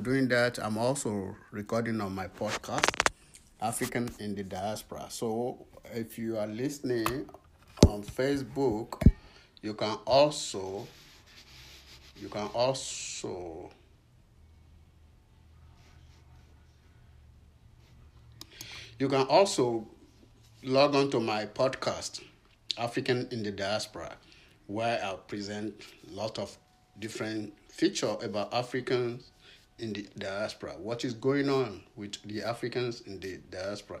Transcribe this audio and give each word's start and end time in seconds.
doing 0.00 0.28
that, 0.28 0.58
I'm 0.58 0.78
also 0.78 1.36
recording 1.50 2.00
on 2.00 2.14
my 2.14 2.26
podcast, 2.26 2.88
African 3.60 4.08
in 4.18 4.34
the 4.34 4.42
Diaspora. 4.42 5.06
So 5.10 5.66
if 5.92 6.18
you 6.18 6.38
are 6.38 6.46
listening 6.46 7.28
on 7.86 8.02
Facebook, 8.02 9.02
you 9.60 9.74
can 9.74 9.98
also 10.06 10.86
you 12.16 12.28
can 12.28 12.46
also 12.54 13.70
you 18.98 19.08
can 19.08 19.26
also 19.26 19.86
log 20.62 20.94
on 20.94 21.10
to 21.10 21.20
my 21.20 21.44
podcast, 21.46 22.22
African 22.78 23.28
in 23.30 23.42
the 23.42 23.50
Diaspora, 23.50 24.16
where 24.66 25.02
I 25.04 25.14
present 25.26 25.74
a 26.10 26.14
lot 26.14 26.38
of 26.38 26.56
different 26.98 27.52
feature 27.70 28.16
about 28.22 28.54
Africans 28.54 29.30
in 29.80 29.92
the 29.92 30.06
diaspora. 30.18 30.72
What 30.78 31.04
is 31.04 31.14
going 31.14 31.48
on 31.48 31.82
with 31.96 32.22
the 32.24 32.42
Africans 32.42 33.00
in 33.02 33.20
the 33.20 33.38
diaspora? 33.50 34.00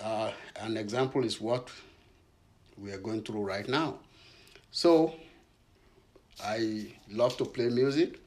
Uh, 0.00 0.32
an 0.56 0.76
example 0.76 1.24
is 1.24 1.40
what 1.40 1.70
we 2.78 2.90
are 2.92 2.98
going 2.98 3.22
through 3.22 3.42
right 3.42 3.68
now. 3.68 3.98
So, 4.70 5.14
I 6.42 6.88
love 7.10 7.36
to 7.36 7.44
play 7.44 7.68
music. 7.68 8.18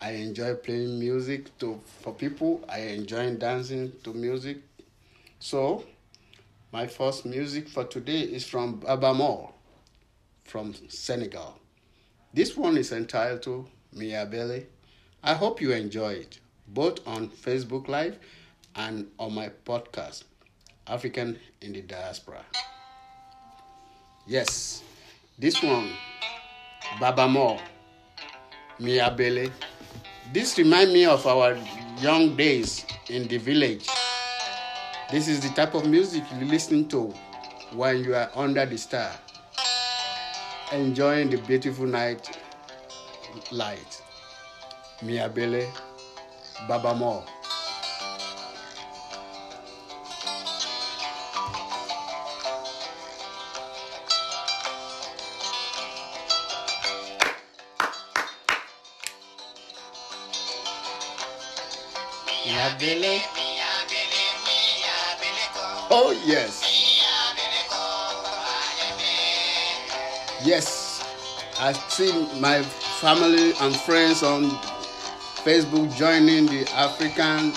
I 0.00 0.12
enjoy 0.12 0.54
playing 0.54 0.98
music 0.98 1.56
to 1.58 1.80
for 2.00 2.14
people. 2.14 2.64
I 2.68 2.80
enjoy 2.80 3.34
dancing 3.34 3.92
to 4.04 4.14
music. 4.14 4.58
So, 5.38 5.84
my 6.72 6.86
first 6.86 7.26
music 7.26 7.68
for 7.68 7.84
today 7.84 8.20
is 8.20 8.46
from 8.46 8.76
Baaba 8.76 9.12
Maal 9.12 9.54
from 10.44 10.74
Senegal. 10.88 11.58
This 12.32 12.56
one 12.56 12.76
is 12.76 12.92
entitled 12.92 13.68
Bele. 13.92 14.62
I 15.22 15.34
hope 15.34 15.60
you 15.60 15.72
enjoy 15.72 16.14
it, 16.14 16.38
both 16.68 17.06
on 17.06 17.28
Facebook 17.28 17.88
Live 17.88 18.18
and 18.74 19.06
on 19.18 19.34
my 19.34 19.50
podcast, 19.66 20.24
African 20.86 21.38
in 21.60 21.74
the 21.74 21.82
Diaspora. 21.82 22.42
Yes, 24.26 24.82
this 25.38 25.62
one, 25.62 25.90
Baaba 26.98 27.28
Maal, 27.28 27.60
Mia 28.78 29.10
Bele. 29.10 29.50
This 30.32 30.56
reminds 30.56 30.90
me 30.94 31.04
of 31.04 31.26
our 31.26 31.58
young 32.00 32.34
days 32.34 32.86
in 33.10 33.28
the 33.28 33.36
village. 33.36 33.86
This 35.10 35.28
is 35.28 35.40
the 35.40 35.50
type 35.50 35.74
of 35.74 35.86
music 35.86 36.24
you 36.38 36.46
listen 36.46 36.88
to 36.88 37.12
when 37.74 38.02
you 38.02 38.14
are 38.14 38.30
under 38.34 38.64
the 38.64 38.78
star, 38.78 39.12
enjoying 40.72 41.28
the 41.28 41.36
beautiful 41.42 41.84
night 41.84 42.38
light. 43.52 44.00
Miabele, 45.02 45.66
Baba 46.68 46.94
Mo. 46.94 47.24
Miabele. 62.44 63.20
Oh, 65.92 66.12
yes. 66.26 66.62
Yes. 70.44 71.02
I 71.58 71.72
see 71.88 72.12
my 72.38 72.62
family 73.00 73.52
and 73.60 73.74
friends 73.76 74.22
on 74.22 74.50
Facebook 75.44 75.94
joining 75.96 76.44
the 76.46 76.68
African 76.76 77.52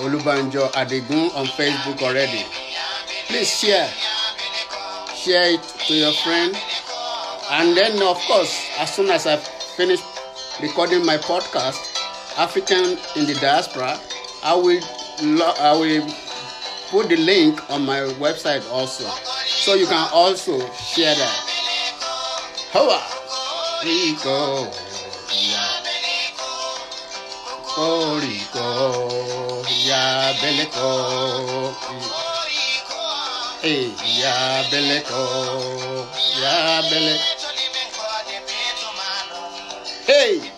Olubanjo 0.00 0.70
Adegun 0.72 1.34
on 1.36 1.44
Facebook 1.46 2.00
already. 2.02 2.44
Please 3.28 3.50
share. 3.60 3.88
Share 5.14 5.54
it 5.54 5.62
to 5.86 5.94
your 5.94 6.12
friend. 6.24 6.56
And 7.50 7.76
then, 7.76 8.02
of 8.02 8.16
course, 8.24 8.56
as 8.78 8.94
soon 8.94 9.10
as 9.10 9.26
I 9.26 9.36
finish 9.76 10.00
recording 10.62 11.04
my 11.04 11.18
podcast, 11.18 11.76
African 12.38 12.96
in 13.14 13.26
the 13.26 13.36
Diaspora, 13.40 14.00
I 14.42 14.54
will, 14.54 14.80
I 15.60 15.76
will 15.78 16.08
put 16.90 17.10
the 17.10 17.16
link 17.16 17.60
on 17.70 17.84
my 17.84 18.00
website 18.16 18.64
also. 18.70 19.04
So 19.44 19.74
you 19.74 19.86
can 19.86 20.08
also 20.12 20.58
share 20.72 21.14
that. 21.14 21.48
Hoa! 22.72 23.00
Rico, 23.84 24.64
ya. 24.64 24.81
Ya 29.86 30.34
Beleco. 30.42 31.72
Hey, 33.62 33.88
ya 34.20 34.62
Beleco, 34.70 36.06
ya 36.36 36.82
Bele. 36.90 37.16
Hey! 40.06 40.52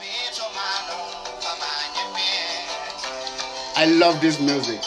I 3.77 3.87
love 3.87 4.21
this 4.21 4.41
music. 4.41 4.81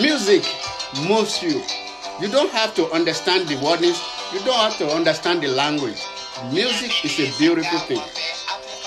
Music 0.00 0.44
moves 1.06 1.42
you. 1.42 1.62
You 2.20 2.28
don't 2.28 2.50
have 2.52 2.74
to 2.76 2.90
understand 2.92 3.48
the 3.48 3.56
wordings, 3.56 4.00
you 4.32 4.40
don't 4.46 4.56
have 4.56 4.78
to 4.78 4.88
understand 4.88 5.42
the 5.42 5.48
language. 5.48 6.00
Music 6.50 7.04
is 7.04 7.20
a 7.20 7.38
beautiful 7.38 7.80
thing. 7.80 8.02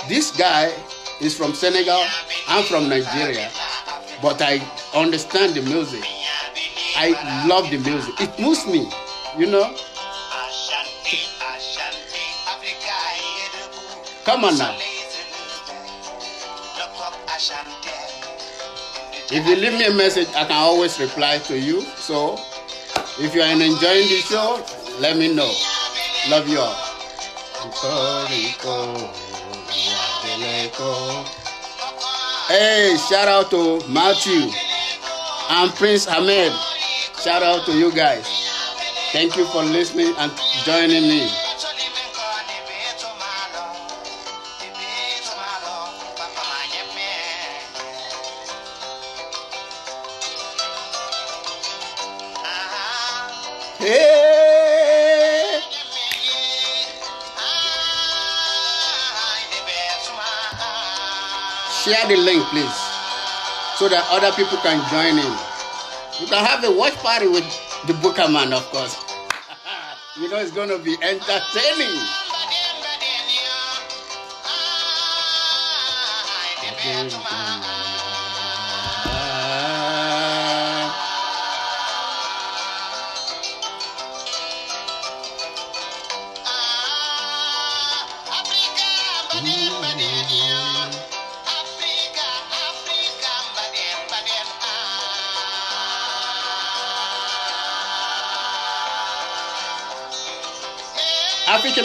This 0.09 0.31
guy 0.35 0.73
is 1.21 1.37
from 1.37 1.53
Senegal, 1.53 2.03
I'm 2.47 2.63
from 2.63 2.89
Nigeria, 2.89 3.49
but 4.21 4.41
I 4.41 4.59
understand 4.95 5.55
the 5.55 5.61
music. 5.61 6.03
I 6.95 7.45
love 7.47 7.69
the 7.69 7.77
music. 7.79 8.13
It 8.19 8.39
moves 8.39 8.65
me, 8.67 8.89
you 9.37 9.47
know. 9.47 9.75
Come 14.25 14.45
on 14.45 14.57
now. 14.57 14.77
If 19.31 19.47
you 19.47 19.55
leave 19.55 19.73
me 19.73 19.85
a 19.85 19.93
message, 19.93 20.27
I 20.35 20.45
can 20.45 20.51
always 20.51 20.99
reply 20.99 21.39
to 21.39 21.57
you. 21.59 21.81
So, 21.97 22.37
if 23.19 23.33
you 23.33 23.41
are 23.41 23.51
enjoying 23.51 24.07
the 24.07 24.21
show, 24.29 24.63
let 24.99 25.17
me 25.17 25.33
know. 25.33 25.51
Love 26.29 26.47
you 26.47 26.59
all. 26.59 26.75
Hey, 32.47 32.95
shout 33.09 33.27
out 33.27 33.49
to 33.49 33.81
Matthew 33.89 34.51
and 35.49 35.71
Prince 35.73 36.07
Ahmed. 36.07 36.53
Shout 37.19 37.41
out 37.41 37.65
to 37.65 37.71
you 37.71 37.91
guys. 37.91 38.27
Thank 39.11 39.35
you 39.35 39.45
for 39.45 39.63
listening 39.63 40.13
and 40.15 40.31
joining 40.63 41.03
me. 41.09 41.42
Share 61.83 62.07
the 62.07 62.15
link, 62.15 62.41
please, 62.47 62.77
so 63.75 63.89
that 63.89 64.07
other 64.09 64.31
people 64.39 64.57
can 64.59 64.79
join 64.89 65.19
in. 65.19 65.33
You 66.21 66.27
can 66.27 66.45
have 66.45 66.63
a 66.63 66.71
watch 66.71 66.95
party 67.03 67.27
with 67.27 67.43
the 67.87 67.93
Booker 67.95 68.29
Man, 68.29 68.53
of 68.53 68.63
course. 68.71 68.95
you 70.17 70.29
know 70.29 70.37
it's 70.39 70.51
going 70.51 70.69
to 70.69 70.77
be 70.79 70.95
entertaining. 71.03 71.99
African 76.83 77.12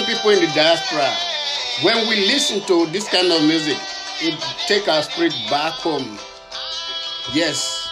people 0.08 0.30
in 0.30 0.40
the 0.40 0.46
diaspora, 0.54 1.12
when 1.84 2.08
we 2.08 2.16
listen 2.26 2.62
to 2.66 2.86
this 2.86 3.06
kind 3.08 3.30
of 3.30 3.42
music, 3.42 3.76
it 4.20 4.40
take 4.66 4.88
our 4.88 5.02
spirit 5.02 5.34
back 5.50 5.74
home. 5.74 6.18
Yes, 7.34 7.90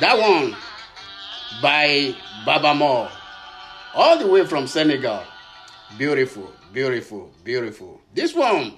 that 0.00 0.18
one 0.18 0.56
by 1.62 2.16
Baba 2.44 2.74
Mo, 2.74 3.08
all 3.94 4.18
the 4.18 4.26
way 4.26 4.44
from 4.44 4.66
Senegal. 4.66 5.22
Beautiful, 5.96 6.52
beautiful, 6.72 7.30
beautiful. 7.44 8.00
This 8.14 8.34
one, 8.34 8.74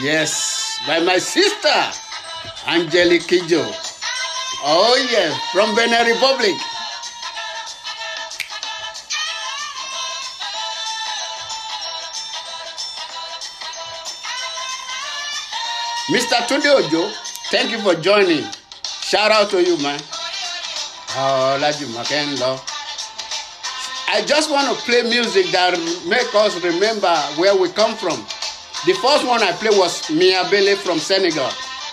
yes, 0.00 0.80
by 0.86 1.00
my 1.00 1.18
sister, 1.18 1.68
Angelique 2.66 3.28
Kijo. 3.28 3.62
Oh, 4.64 5.08
yes, 5.10 5.38
from 5.52 5.76
Benin 5.76 6.06
Republic. 6.10 6.56
Mr. 16.08 16.40
Tunde 16.48 16.64
Ojo, 16.74 17.10
thank 17.50 17.70
you 17.70 17.78
for 17.80 17.94
joining. 17.94 18.42
Shout 18.82 19.30
out 19.30 19.50
to 19.50 19.62
you, 19.62 19.76
man. 19.82 20.00
Oh, 21.16 21.58
Lajumaken 21.60 22.40
Law. 22.40 22.58
I 24.08 24.24
just 24.24 24.50
want 24.50 24.68
to 24.74 24.84
play 24.84 25.02
music 25.02 25.48
that 25.52 25.76
make 26.08 26.34
us 26.34 26.56
remember 26.64 27.14
where 27.36 27.54
we 27.54 27.68
come 27.72 27.94
from. 27.94 28.16
The 28.86 28.94
first 29.02 29.26
one 29.26 29.42
I 29.42 29.52
played 29.52 29.76
was 29.76 30.08
Mia 30.10 30.48
Bele 30.50 30.76
from 30.76 30.98
Senegal. 30.98 31.50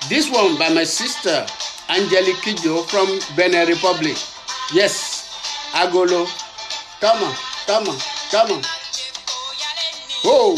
This 0.07 0.31
one 0.31 0.57
by 0.57 0.69
my 0.69 0.85
sister 0.85 1.45
Angelique 1.89 2.37
Kijo 2.37 2.85
from 2.87 3.19
Benin 3.35 3.67
Republic. 3.67 4.15
Yes, 4.73 5.69
Agolo. 5.73 6.25
Come 7.01 7.21
on, 7.21 7.35
come 7.67 7.89
on, 7.89 7.99
come 8.31 8.51
on. 8.51 8.61
Oh, 10.23 10.55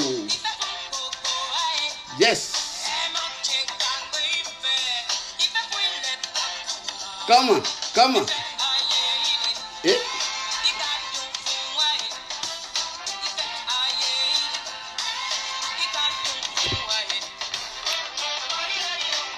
yes. 2.19 2.56
Come 7.27 7.49
on, 7.49 7.61
come 7.93 8.15
on. 8.15 8.25
Eh. 9.83 9.97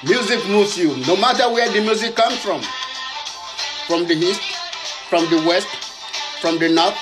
Music 0.03 0.47
moves 0.49 0.77
you, 0.77 0.95
no 1.07 1.15
matter 1.17 1.49
where 1.51 1.67
the 1.71 1.81
music 1.81 2.15
comes 2.15 2.37
from. 2.37 2.61
From 3.87 4.05
the 4.05 4.13
east, 4.13 4.41
from 5.09 5.27
the 5.31 5.43
west, 5.47 5.67
from 6.41 6.59
the 6.59 6.69
north, 6.69 6.93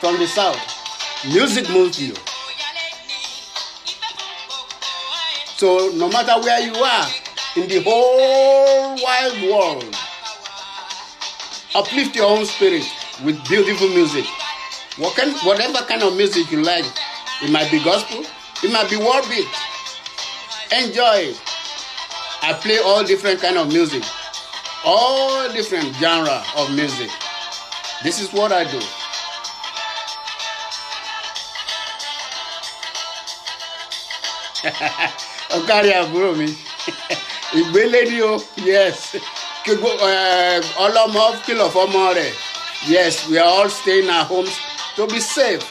from 0.00 0.18
the 0.18 0.26
south. 0.26 0.60
Music 1.28 1.66
moves 1.70 1.98
you. 1.98 2.12
So 5.56 5.90
no 5.94 6.10
matter 6.10 6.38
where 6.42 6.60
you 6.60 6.74
are 6.74 7.08
in 7.56 7.68
the 7.68 7.82
whole 7.82 8.96
wide 9.02 9.50
world, 9.50 9.96
uplift 11.74 12.16
your 12.16 12.26
own 12.26 12.44
spirit 12.44 12.84
with 13.24 13.36
beautiful 13.48 13.88
music. 13.88 14.24
What 14.96 15.16
can, 15.16 15.32
whatever 15.46 15.78
kind 15.86 16.02
of 16.02 16.16
music 16.16 16.50
you 16.50 16.62
like, 16.62 16.84
it 17.42 17.50
might 17.50 17.70
be 17.70 17.82
gospel, 17.82 18.24
it 18.62 18.72
might 18.72 18.90
be 18.90 18.96
world 18.96 19.26
beat. 19.28 19.48
Enjoy. 20.72 21.34
I 22.42 22.52
play 22.54 22.78
all 22.78 23.04
different 23.04 23.40
kind 23.40 23.56
of 23.58 23.68
music, 23.68 24.02
all 24.84 25.50
different 25.52 25.94
genre 25.96 26.42
of 26.56 26.70
music. 26.74 27.10
This 28.02 28.20
is 28.20 28.32
what 28.32 28.52
I 28.52 28.64
do. 28.70 28.80
ọ̀kárí 35.56 35.90
àbúrò 36.02 36.30
mi 36.40 36.46
ìgbélé 37.58 38.00
ni 38.10 38.18
o 38.22 38.32
yes 38.68 38.98
ọlọ́mọ 39.66 41.24
kìlọ̀ 41.46 41.68
fọmọ 41.74 42.14
rẹ̀. 42.16 42.32
Yes 42.88 43.28
we 43.28 43.36
are 43.38 43.44
all 43.46 43.68
staying 43.68 44.08
at 44.08 44.26
home 44.26 44.48
to 44.96 45.06
be 45.06 45.20
safe. 45.20 45.62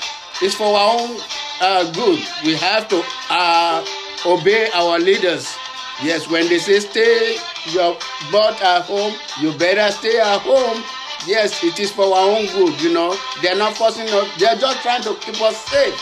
It's 0.42 0.54
for 0.56 0.78
our 0.78 1.00
own 1.00 1.18
uh, 1.60 1.92
good. 1.92 2.20
We 2.46 2.54
have 2.56 2.88
to 2.90 3.04
uh, 3.32 3.84
obey 4.26 4.70
our 4.76 5.00
leaders. 5.00 5.56
Yes 6.04 6.30
when 6.30 6.48
they 6.50 6.60
say 6.60 6.80
stay 6.80 7.38
your 7.74 7.98
butt 8.32 8.62
at 8.62 8.84
home 8.84 9.14
you 9.42 9.52
better 9.58 9.92
stay 9.92 10.20
at 10.20 10.42
home. 10.42 10.84
Yes 11.26 11.64
it 11.64 11.80
is 11.80 11.92
for 11.92 12.06
our 12.16 12.30
own 12.38 12.46
good 12.46 12.80
you 12.82 12.94
know. 12.94 13.18
They 13.42 13.50
are 13.50 13.58
not 13.58 13.74
forcing 13.76 14.08
us. 14.10 14.28
They 14.40 14.46
are 14.46 14.56
just 14.56 14.82
trying 14.84 15.02
to 15.04 15.16
keep 15.16 15.42
us 15.42 15.58
safe. 15.66 16.00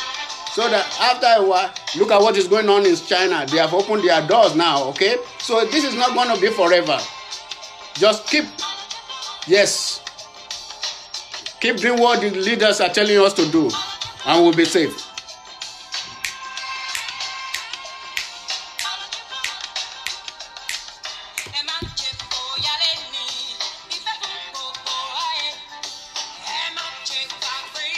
So 0.54 0.68
that 0.70 0.86
after 1.00 1.42
a 1.42 1.46
while 1.48 1.72
look 1.98 2.12
at 2.12 2.20
what 2.22 2.36
is 2.36 2.48
going 2.50 2.68
on 2.68 2.86
in 2.86 2.96
china. 2.98 3.46
They 3.48 3.58
have 3.60 3.74
opened 3.74 4.04
their 4.04 4.28
doors 4.28 4.56
now 4.56 4.84
okay? 4.90 5.18
So 5.40 5.64
this 5.66 5.86
is 5.86 5.96
not 5.96 6.12
to 6.36 6.42
be 6.42 6.50
forever 6.50 7.00
just 8.00 8.28
keep 8.28 8.46
yes 9.48 10.02
keep 11.60 11.78
doing 11.78 12.00
what 12.00 12.22
the 12.22 12.30
leaders 12.30 12.80
are 12.80 12.90
telling 12.90 13.18
us 13.18 13.34
to 13.34 13.50
do 13.52 13.70
and 14.26 14.44
we'll 14.44 14.54
be 14.54 14.66
safe 14.66 15.08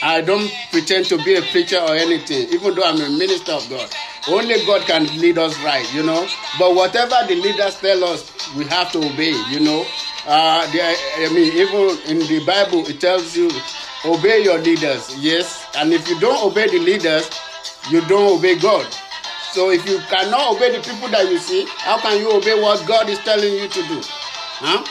I 0.02 0.22
don't 0.22 0.50
pretend 0.72 1.06
to 1.08 1.18
be 1.24 1.36
a 1.36 1.42
preacher 1.42 1.78
or 1.78 1.94
anything, 1.94 2.48
even 2.54 2.74
though 2.74 2.84
I'm 2.84 3.02
a 3.02 3.10
minister 3.10 3.52
of 3.52 3.70
God. 3.70 3.90
Only 4.30 4.66
God 4.66 4.82
can 4.88 5.06
lead 5.20 5.38
us 5.38 5.58
right, 5.62 5.86
you 5.94 6.04
know. 6.04 6.26
But 6.58 6.74
whatever 6.74 7.16
the 7.28 7.36
leaders 7.36 7.76
tell 7.80 8.04
us, 8.06 8.29
we 8.56 8.66
have 8.66 8.92
to 8.92 9.00
obey, 9.00 9.34
you 9.50 9.60
know. 9.60 9.86
Uh, 10.26 10.68
I 10.68 11.30
mean, 11.34 11.54
even 11.54 11.98
in 12.08 12.20
the 12.28 12.44
Bible, 12.46 12.88
it 12.88 13.00
tells 13.00 13.36
you, 13.36 13.50
obey 14.06 14.44
your 14.44 14.60
leaders, 14.60 15.16
yes. 15.18 15.66
And 15.76 15.94
if 15.94 16.08
you 16.08 16.20
don't 16.20 16.44
obey 16.52 16.68
the 16.68 16.80
leaders, 16.80 17.30
you 17.90 18.02
don't 18.08 18.38
obey 18.38 18.58
God. 18.58 18.88
So 19.52 19.72
if 19.72 19.88
you 19.90 20.00
cannot 20.10 20.56
obey 20.56 20.76
the 20.78 20.84
people 20.84 21.10
that 21.10 21.30
you 21.30 21.38
see, 21.40 21.66
how 21.78 22.00
can 22.00 22.20
you 22.20 22.32
obey 22.32 22.60
what 22.62 22.86
God 22.88 23.10
is 23.10 23.20
telling 23.20 23.54
you 23.54 23.68
to 23.68 23.82
do? 23.88 24.02
Huh? 24.62 24.86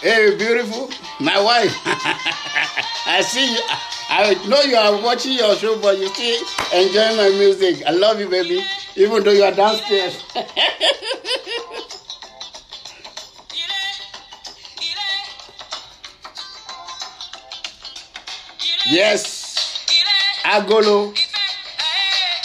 Hey, 0.00 0.36
beautiful, 0.36 0.90
my 1.20 1.40
wife. 1.40 1.76
I 3.06 3.20
see 3.22 3.52
you. 3.54 3.60
I 4.08 4.34
know 4.48 4.60
you 4.62 4.76
are 4.76 5.00
watching 5.02 5.32
your 5.32 5.54
show, 5.56 5.78
but 5.80 5.98
you 5.98 6.08
still 6.08 6.42
enjoying 6.72 7.16
my 7.16 7.28
music. 7.30 7.82
I 7.86 7.90
love 7.90 8.18
you, 8.20 8.28
baby, 8.28 8.64
even 8.96 9.22
though 9.22 9.32
you 9.32 9.42
are 9.44 9.52
downstairs. 9.52 10.22
yes, 18.90 19.86
Agolo, 20.44 21.14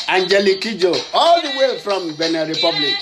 Angelique 0.08 0.62
Kijo, 0.62 0.96
all 1.14 1.42
the 1.42 1.50
way 1.58 1.78
from 1.80 2.14
Benin 2.16 2.48
Republic 2.48 2.96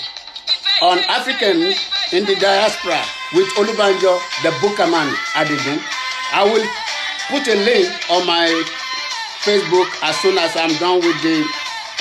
on 0.82 0.98
African 1.00 1.74
in 2.12 2.24
the 2.24 2.36
diaspora 2.40 3.02
with 3.34 3.48
Olubanjo, 3.56 4.18
the 4.42 4.50
Bookerman 4.60 5.08
Adigun. 5.34 5.78
I 6.32 6.44
will 6.44 6.64
put 7.28 7.46
a 7.48 7.56
link 7.64 7.88
on 8.10 8.26
my 8.26 8.48
Facebook 9.44 9.88
as 10.02 10.16
soon 10.20 10.38
as 10.38 10.56
I'm 10.56 10.74
done 10.78 11.00
with 11.00 11.20
the 11.22 11.44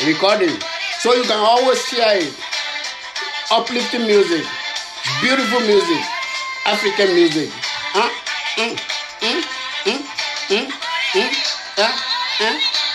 recording. 0.06 0.56
So 1.00 1.14
you 1.14 1.24
can 1.24 1.40
always 1.40 1.82
share 1.86 2.18
it. 2.20 2.34
Uplifting 3.52 4.06
music, 4.08 4.46
beautiful 5.22 5.60
music, 5.62 6.02
African 6.66 7.14
music. 7.16 7.50
Uh, 7.96 8.10
mm, 8.58 8.76
mm, 9.22 9.42
mm, 9.86 10.02
mm, 10.50 10.68
mm, 11.14 11.32
uh, 11.78 11.92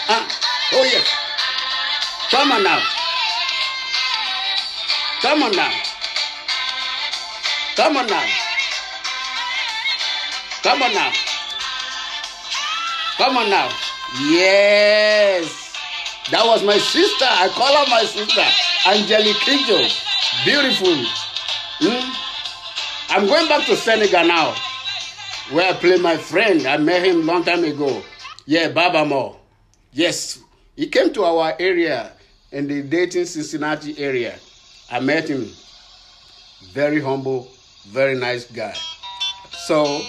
uh. 0.08 0.28
Oh, 0.74 0.84
yes. 0.84 1.06
Come 2.30 2.52
on 2.52 2.62
now. 2.62 2.80
Come 5.22 5.42
on 5.42 5.52
now. 5.52 5.91
Come 7.76 7.96
on 7.96 8.06
now. 8.06 8.26
Come 10.62 10.82
on 10.82 10.94
now. 10.94 11.12
Come 13.16 13.36
on 13.38 13.50
now. 13.50 13.68
Yes. 14.20 15.74
That 16.30 16.44
was 16.44 16.62
my 16.64 16.78
sister. 16.78 17.24
I 17.24 17.48
call 17.48 17.74
her 17.74 17.90
my 17.90 18.04
sister. 18.04 18.42
Angelique. 18.86 19.44
Beautiful. 20.44 20.94
Hmm? 21.80 22.12
I'm 23.10 23.26
going 23.26 23.48
back 23.48 23.66
to 23.66 23.76
Senegal 23.76 24.26
now, 24.26 24.54
where 25.50 25.70
I 25.70 25.74
play 25.74 25.98
my 25.98 26.16
friend. 26.16 26.66
I 26.66 26.76
met 26.76 27.04
him 27.04 27.26
long 27.26 27.44
time 27.44 27.64
ago. 27.64 28.02
Yeah, 28.46 28.68
Baba 28.70 29.04
Mo. 29.04 29.36
Yes. 29.92 30.40
He 30.76 30.86
came 30.88 31.12
to 31.14 31.24
our 31.24 31.54
area 31.58 32.12
in 32.50 32.66
the 32.66 32.82
Dayton, 32.82 33.26
Cincinnati 33.26 33.98
area. 33.98 34.38
I 34.90 35.00
met 35.00 35.28
him. 35.28 35.48
Very 36.72 37.00
humble, 37.00 37.50
very 37.86 38.14
nice 38.14 38.44
guy. 38.44 38.74
So 39.66 40.02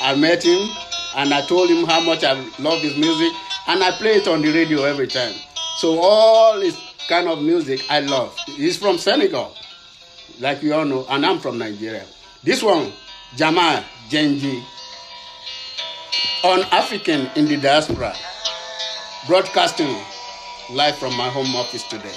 I 0.00 0.14
met 0.16 0.42
him 0.42 0.68
and 1.16 1.32
I 1.34 1.44
told 1.46 1.68
him 1.70 1.84
how 1.84 2.00
much 2.00 2.24
I 2.24 2.34
love 2.58 2.80
his 2.80 2.96
music 2.96 3.32
and 3.66 3.82
I 3.82 3.90
play 3.92 4.12
it 4.16 4.28
on 4.28 4.42
the 4.42 4.52
radio 4.52 4.84
every 4.84 5.06
time. 5.06 5.34
So 5.78 5.98
all 6.00 6.60
his 6.60 6.78
kind 7.08 7.28
of 7.28 7.42
music 7.42 7.80
I 7.90 8.00
love. 8.00 8.36
He's 8.46 8.76
from 8.76 8.98
Senegal, 8.98 9.54
like 10.38 10.62
you 10.62 10.74
all 10.74 10.84
know, 10.84 11.06
and 11.10 11.26
I'm 11.26 11.38
from 11.40 11.58
Nigeria. 11.58 12.04
This 12.44 12.62
one, 12.62 12.92
Jamal 13.36 13.82
Genji, 14.08 14.62
on 16.44 16.60
African 16.70 17.28
in 17.36 17.46
the 17.46 17.56
diaspora, 17.56 18.14
broadcasting 19.26 19.94
live 20.72 20.96
from 20.96 21.16
my 21.16 21.28
home 21.28 21.54
office 21.56 21.82
today. 21.84 22.14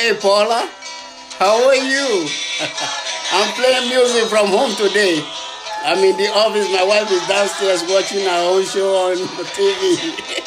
Hey 0.00 0.16
Paula, 0.16 0.64
how 1.36 1.60
are 1.68 1.76
you? 1.76 2.26
I'm 3.36 3.52
playing 3.52 3.90
music 3.92 4.30
from 4.32 4.46
home 4.48 4.72
today. 4.72 5.20
I'm 5.84 5.98
in 5.98 6.16
the 6.16 6.32
office. 6.32 6.72
My 6.72 6.82
wife 6.88 7.12
is 7.12 7.20
downstairs 7.28 7.84
watching 7.84 8.24
her 8.24 8.40
own 8.48 8.64
show 8.64 9.12
on 9.12 9.16
TV. 9.52 10.00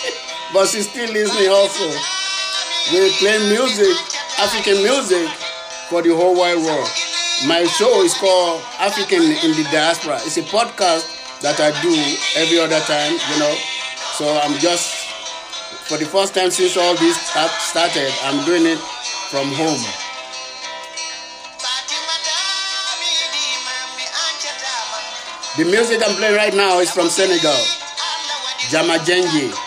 but 0.54 0.66
she's 0.66 0.90
still 0.90 1.06
listening 1.06 1.54
also. 1.54 1.86
We 2.98 3.14
play 3.22 3.38
music, 3.54 3.94
African 4.42 4.82
music, 4.82 5.30
for 5.86 6.02
the 6.02 6.18
whole 6.18 6.34
wide 6.34 6.58
world. 6.58 6.90
My 7.46 7.64
show 7.78 8.02
is 8.02 8.16
called 8.16 8.60
African 8.82 9.22
in 9.22 9.54
the 9.54 9.70
Diaspora. 9.70 10.18
It's 10.26 10.38
a 10.38 10.50
podcast 10.50 11.06
that 11.46 11.62
I 11.62 11.70
do 11.86 11.94
every 12.42 12.58
other 12.58 12.82
time, 12.90 13.14
you 13.14 13.38
know. 13.38 13.54
So 14.18 14.26
I'm 14.34 14.58
just, 14.58 15.14
for 15.86 16.00
the 16.00 16.10
first 16.10 16.34
time 16.34 16.50
since 16.50 16.76
all 16.76 16.98
this 16.98 17.22
started, 17.22 18.10
I'm 18.26 18.44
doing 18.46 18.66
it 18.66 18.82
from 19.34 19.48
home. 19.48 19.82
The 25.58 25.66
music 25.66 26.04
I'm 26.06 26.16
playing 26.18 26.36
right 26.36 26.54
now 26.54 26.78
is 26.78 26.92
from 26.92 27.10
Senegal, 27.10 27.58
Jama 28.70 29.00
Jengi. 29.02 29.63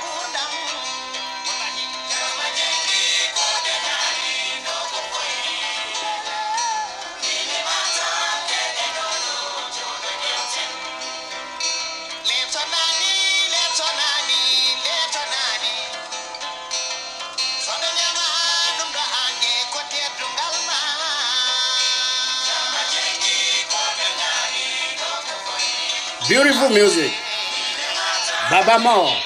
Baaba 28.66 28.82
Maal. 28.82 29.16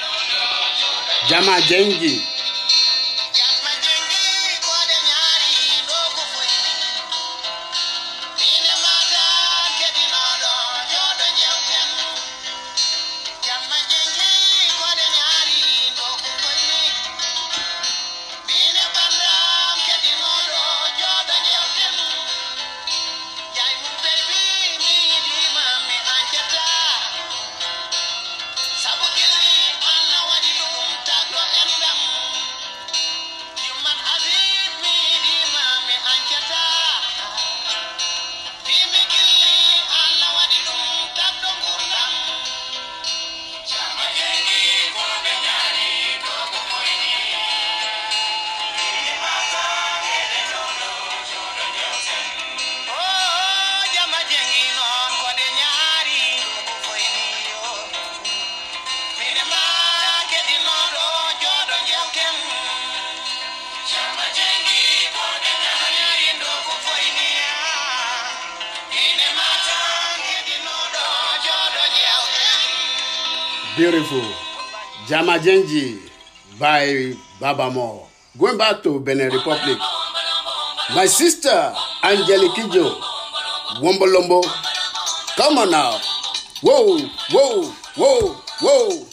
Jama 1.27 1.61
Jengi. 1.61 2.30
Beautiful. 73.81 74.21
Jamajenji 75.07 75.97
by 76.59 77.15
Babamo. 77.39 78.05
Going 78.37 78.55
back 78.55 78.83
to 78.83 78.99
Benin 78.99 79.31
Republic. 79.31 79.75
My 80.93 81.07
sister, 81.07 81.73
Angelique 82.03 82.51
Kijo, 82.61 82.93
Wombolombo. 83.81 84.43
Come 85.35 85.57
on 85.57 85.71
now. 85.71 85.97
Whoa, 86.61 86.99
whoa, 87.31 87.71
whoa, 87.97 88.35
whoa. 88.61 89.10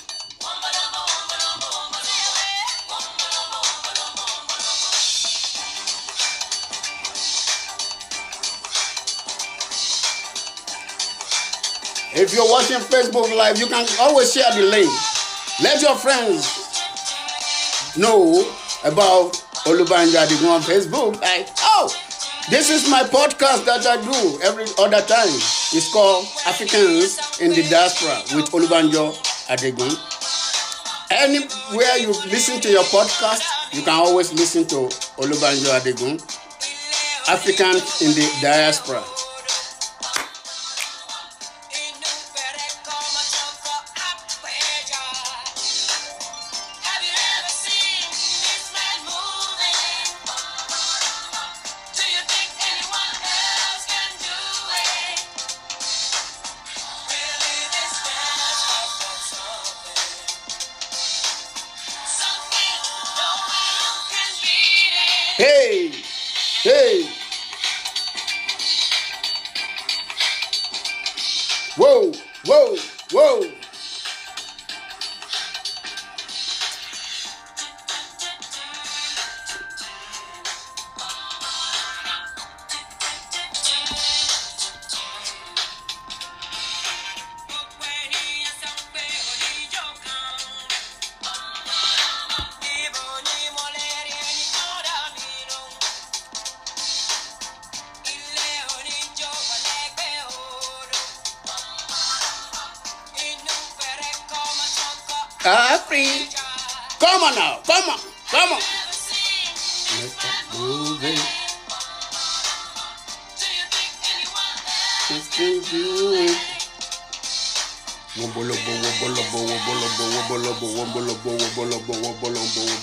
You're 12.38 12.49
watching 12.49 12.76
Facebook 12.78 13.37
Live, 13.37 13.59
you 13.59 13.66
can 13.66 13.85
always 13.99 14.33
share 14.33 14.49
the 14.54 14.62
link. 14.62 14.88
Let 15.61 15.83
your 15.83 15.97
friends 15.97 16.47
know 17.97 18.47
about 18.85 19.33
Olubanjo 19.66 20.14
Adigun 20.14 20.49
on 20.49 20.61
Facebook. 20.62 21.21
Like, 21.21 21.49
oh, 21.62 21.92
this 22.49 22.71
is 22.71 22.88
my 22.88 23.02
podcast 23.02 23.64
that 23.66 23.85
I 23.88 23.97
do 24.00 24.38
every 24.45 24.66
other 24.78 25.04
time. 25.04 25.35
It's 25.75 25.92
called 25.92 26.26
Africans 26.47 27.40
in 27.40 27.50
the 27.50 27.68
Diaspora 27.68 28.23
with 28.37 28.52
Olubanjo 28.52 29.16
Adegun. 29.49 29.90
Anywhere 31.11 31.97
you 31.99 32.11
listen 32.30 32.61
to 32.61 32.71
your 32.71 32.85
podcast, 32.85 33.42
you 33.73 33.83
can 33.83 33.95
always 33.95 34.33
listen 34.33 34.64
to 34.68 34.87
Olubanjo 35.18 35.75
Adegun. 35.80 36.23
Africans 37.28 38.00
in 38.00 38.12
the 38.14 38.30
Diaspora. 38.40 39.02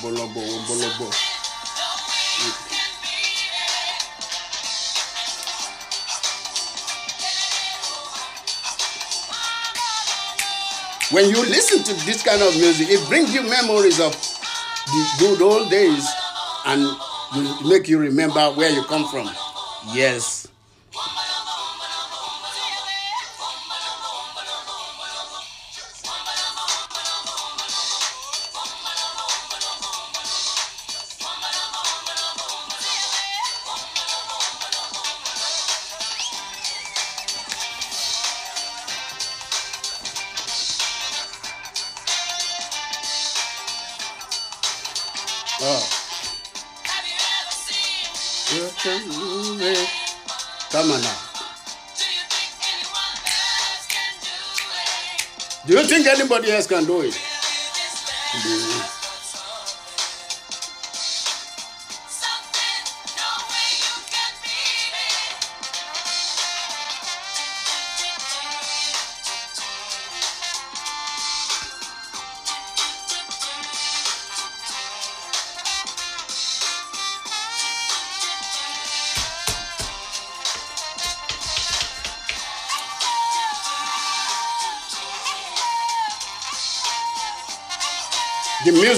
Wobolobo. 0.06 1.10
Oh, 1.10 1.92
when 11.12 11.30
you 11.30 11.42
listen 11.46 11.84
to 11.84 11.94
this 12.06 12.24
kind 12.24 12.42
of 12.42 12.56
music, 12.56 12.88
it 12.90 13.08
brings 13.08 13.34
you 13.34 13.42
memories 13.44 14.00
of 14.00 14.12
the 14.86 15.06
good 15.20 15.42
old 15.42 15.70
days 15.70 16.08
and 16.66 16.82
will 17.36 17.70
make 17.70 17.88
you 17.88 17.98
remember 18.00 18.42
where 18.52 18.70
you 18.70 18.84
come 18.84 19.08
from. 19.08 19.30
Yes. 19.94 20.35
Oh. 45.62 45.88
Come 50.72 50.92
on 50.92 51.02
now. 51.02 51.18
Do 55.66 55.74
you 55.74 55.84
think 55.84 56.06
anybody 56.08 56.52
else 56.52 56.68
can 56.68 56.86
do 56.86 57.02
it? 57.02 57.16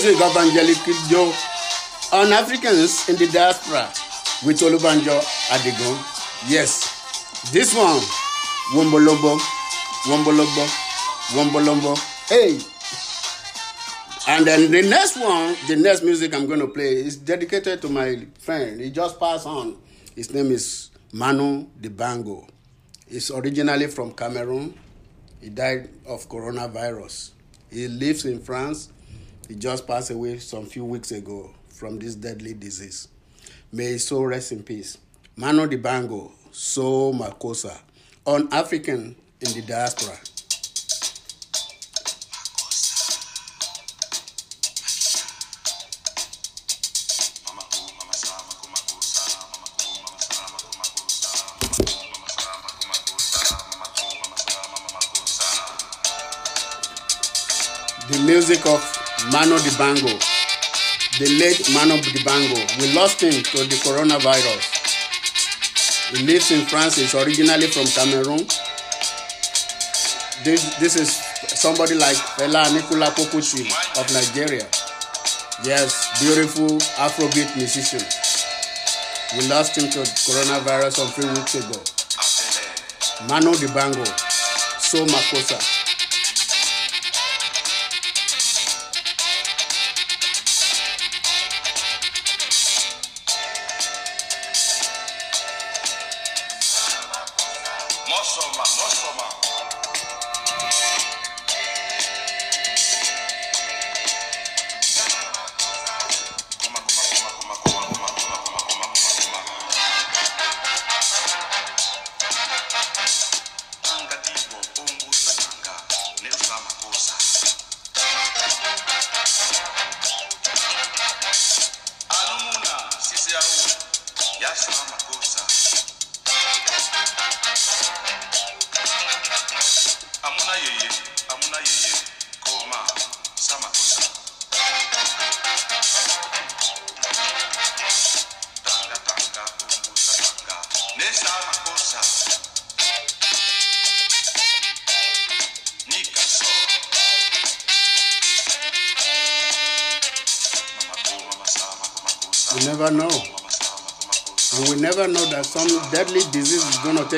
Music 0.03 0.21
Angelique 0.21 0.77
Kidjo 0.86 1.33
on 2.13 2.31
Africans 2.31 3.10
in 3.10 3.15
the 3.15 3.25
diaspora 3.33 3.89
with 4.45 4.60
Olubanjo 4.62 5.17
Adigun. 5.49 5.97
Yes, 6.47 7.49
this 7.51 7.73
one, 7.75 7.99
Wombolombo, 8.75 9.39
Wombolombo, 10.05 10.67
Wombolombo. 11.33 11.97
Hey! 12.29 12.60
And 14.31 14.45
then 14.45 14.69
the 14.69 14.83
next 14.88 15.17
one, 15.17 15.55
the 15.67 15.75
next 15.75 16.03
music 16.03 16.36
I'm 16.36 16.45
going 16.45 16.60
to 16.60 16.67
play 16.67 16.97
is 16.97 17.17
dedicated 17.17 17.81
to 17.81 17.89
my 17.89 18.27
friend. 18.38 18.79
He 18.79 18.91
just 18.91 19.19
passed 19.19 19.47
on. 19.47 19.77
His 20.15 20.31
name 20.31 20.51
is 20.51 20.91
Manu 21.12 21.65
Dibango. 21.81 22.47
He's 23.10 23.31
originally 23.31 23.88
from 23.88 24.12
Cameroon. 24.12 24.77
He 25.41 25.49
died 25.49 25.89
of 26.05 26.29
coronavirus. 26.29 27.31
He 27.71 27.88
lives 27.88 28.25
in 28.25 28.39
France. 28.41 28.89
He 29.47 29.55
just 29.55 29.88
passed 29.88 30.12
away 30.12 30.39
some 30.39 30.65
few 30.65 30.83
weeks 30.83 31.12
ago 31.12 31.51
from 31.69 31.99
this 31.99 32.15
deadly 32.15 32.53
disease. 32.53 33.07
May 33.71 33.86
his 33.86 34.05
soul 34.05 34.25
rest 34.25 34.51
in 34.51 34.62
peace. 34.62 34.97
Manu 35.38 35.67
Dibango, 35.67 36.31
Soul 36.51 37.13
Makossa, 37.13 37.77
on 38.25 38.51
African 38.51 39.15
in 39.39 39.53
the 39.53 39.62
diaspora. 39.62 40.17
The 58.10 58.19
music 58.25 58.65
of 58.65 58.96
Mano 59.32 59.58
Dibango, 59.60 60.13
the 61.20 61.28
late 61.40 61.60
Mano 61.74 61.98
Dibango. 62.00 62.56
We 62.80 62.94
lost 62.94 63.20
him 63.22 63.32
to 63.44 63.58
the 63.68 63.76
coronavirus. 63.84 64.63
He 66.16 66.24
lives 66.26 66.52
in 66.52 66.66
France. 66.66 66.96
He's 66.96 67.13
originally 67.13 67.68
from 67.68 67.86
Cameroon. 67.88 68.48
This 70.44 70.63
this 70.80 70.96
is 70.96 71.12
somebody 71.60 71.96
like 71.96 72.16
Fela 72.40 72.72
Nicola 72.74 73.08
Popuchi 73.12 73.68
of 74.00 74.08
Nigeria. 74.13 74.66
Yes, 75.66 76.08
beautiful 76.22 76.78
Afrobeat 76.96 77.52
musician. 77.58 78.00
We 79.36 79.48
lost 79.50 79.76
him 79.76 79.90
to 79.92 80.00
coronavirus 80.24 80.94
some 81.04 81.12
few 81.12 81.28
weeks 81.28 81.56
ago. 81.56 81.76
Mano 83.28 83.52
Dibango, 83.54 84.06
So 84.80 85.06
Makosa. 85.06 85.77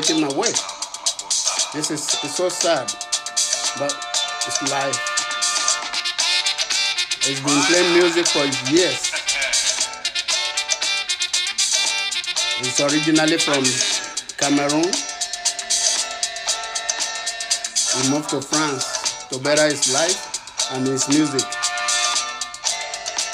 Take 0.01 0.15
him 0.15 0.23
away. 0.23 0.51
This 1.73 1.91
is 1.91 2.07
it's 2.23 2.35
so 2.35 2.47
sad, 2.49 2.87
but 3.77 3.91
it's 4.47 4.61
life. 4.71 4.95
He's 7.23 7.39
been 7.41 7.61
playing 7.67 7.93
music 7.93 8.27
for 8.27 8.45
years. 8.71 9.11
He's 12.59 12.79
originally 12.79 13.37
from 13.37 13.63
Cameroon. 14.37 14.87
He 17.91 18.09
moved 18.09 18.29
to 18.29 18.41
France 18.41 19.27
to 19.29 19.39
better 19.39 19.65
his 19.65 19.93
life 19.93 20.71
and 20.73 20.87
his 20.87 21.09
music. 21.09 21.43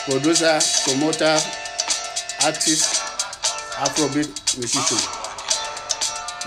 Producer, 0.06 0.60
promoter, 0.86 1.38
artist, 2.44 3.02
Afrobeat 3.78 4.58
musician, 4.58 5.25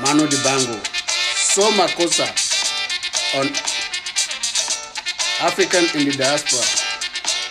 Manu 0.00 0.26
Dibango. 0.28 0.78
So 1.37 1.62
Makosa 1.72 2.28
on 3.38 3.46
African 5.44 5.84
in 6.00 6.08
the 6.08 6.16
Diaspora 6.16 6.62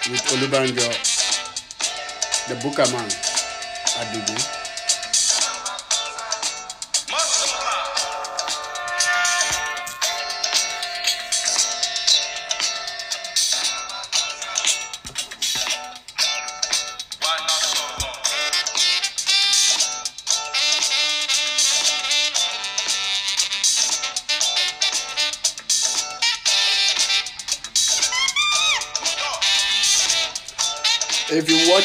with 0.10 0.24
Olubanjo, 0.32 0.88
the 2.48 2.56
Bookerman, 2.56 3.10
Adigu. 4.00 4.57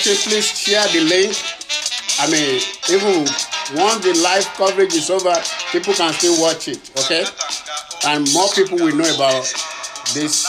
Watching, 0.02 0.30
please 0.30 0.46
share 0.58 0.86
the 0.88 1.00
link. 1.00 1.36
I 2.18 2.26
mean, 2.30 2.60
even 2.90 3.22
once 3.78 4.02
the 4.04 4.18
live 4.22 4.46
coverage 4.54 4.94
is 4.94 5.10
over, 5.10 5.34
people 5.70 5.94
can 5.94 6.12
still 6.12 6.40
watch 6.42 6.66
it, 6.68 6.90
okay? 6.98 7.24
And 8.06 8.26
more 8.32 8.48
people 8.54 8.78
will 8.78 8.96
know 8.96 9.14
about 9.14 9.44
this 10.14 10.44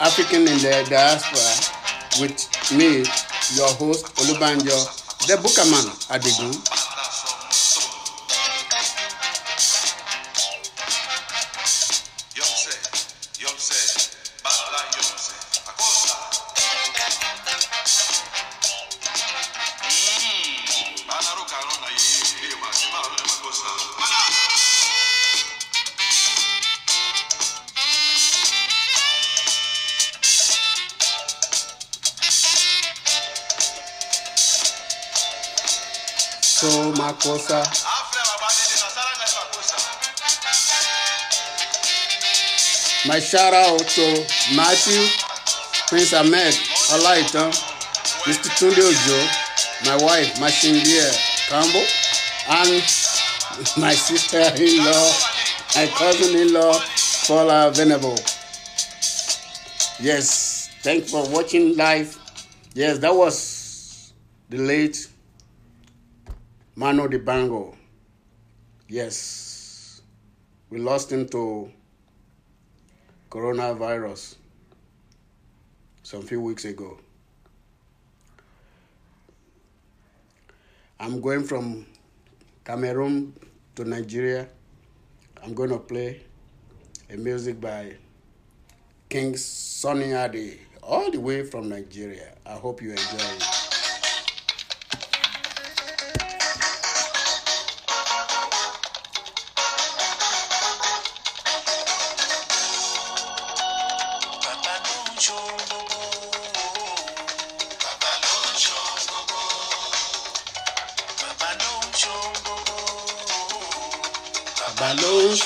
African 0.00 0.42
in 0.42 0.58
the 0.58 0.86
diaspora 0.90 2.20
with 2.20 2.42
me, 2.72 3.06
your 3.54 3.70
host, 3.78 4.06
Olubanjo, 4.16 4.74
the 5.26 5.36
Bookerman 5.36 5.86
Adigun. 6.10 6.77
Soul 37.20 37.38
Makossa, 37.38 37.62
my 43.06 43.18
shout 43.18 43.52
out 43.54 43.78
to 43.78 44.26
Matthew, 44.54 45.02
Prince 45.88 46.12
Ahmed, 46.12 46.54
Olaitan, 46.92 47.50
Mr. 48.24 48.50
Tunde 48.58 48.78
Ojo, 48.78 49.28
my 49.84 49.96
wife, 50.04 50.34
Mashindia 50.38 51.10
Campbell, 51.48 51.86
and 52.50 52.82
my 53.82 53.94
sister-in-law, 53.94 55.12
my 55.74 55.86
cousin-in-law, 55.96 56.80
Paula 57.26 57.72
Venable. 57.74 58.16
Yes, 60.00 60.70
thanks 60.82 61.10
for 61.10 61.28
watching 61.30 61.76
live. 61.76 62.16
Yes, 62.74 62.98
that 62.98 63.14
was 63.14 64.12
the 64.50 64.58
late 64.58 65.07
Manu 66.78 67.08
Dibango. 67.08 67.74
Yes, 68.86 70.00
we 70.70 70.78
lost 70.78 71.10
him 71.10 71.28
to 71.30 71.72
coronavirus 73.30 74.36
some 76.04 76.22
few 76.22 76.40
weeks 76.40 76.64
ago. 76.66 77.00
I'm 81.00 81.20
going 81.20 81.42
from 81.42 81.84
Cameroon 82.64 83.34
to 83.74 83.84
Nigeria. 83.84 84.46
I'm 85.42 85.54
going 85.54 85.70
to 85.70 85.80
play 85.80 86.20
a 87.10 87.16
music 87.16 87.60
by 87.60 87.96
King 89.08 89.36
Sunny 89.36 90.12
Ade, 90.12 90.60
all 90.80 91.10
the 91.10 91.18
way 91.18 91.42
from 91.42 91.70
Nigeria. 91.70 92.36
I 92.46 92.52
hope 92.52 92.80
you 92.80 92.90
enjoy 92.90 93.16
it. 93.18 93.67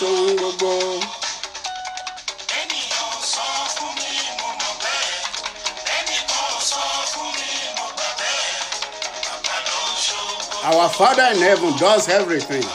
Ṣohun 0.03 0.37
gbogbo. 0.37 0.71
Ènìyàn 2.61 3.15
sọ 3.33 3.47
fún 3.77 3.91
mi, 3.99 4.11
mo 4.41 4.49
mọ̀ 4.61 4.73
bẹ́ẹ̀. 4.83 5.11
Ẹnìkan 5.99 6.55
sọ 6.71 6.83
fún 7.13 7.29
mi, 7.37 7.49
mo 7.79 7.87
gbà 7.97 8.09
bẹ́ẹ̀. 8.21 8.51
Bàbá 9.27 9.57
ló 9.67 9.79
ń 9.91 9.95
ṣohun 10.07 10.37
gbogbo. 10.51 10.79
Our 10.81 10.89
Father 10.99 11.27
in 11.35 11.41
heaven 11.49 11.73
does 11.79 12.09
everything. 12.09 12.67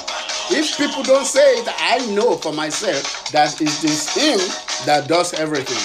If 0.60 0.78
people 0.78 1.04
don't 1.04 1.26
say 1.36 1.50
it, 1.60 1.68
I 1.96 1.98
know 2.16 2.38
for 2.38 2.54
myself 2.54 3.04
that 3.34 3.60
it 3.60 3.84
is 3.84 4.02
Him 4.16 4.40
that 4.86 5.08
does 5.08 5.34
everything. 5.34 5.84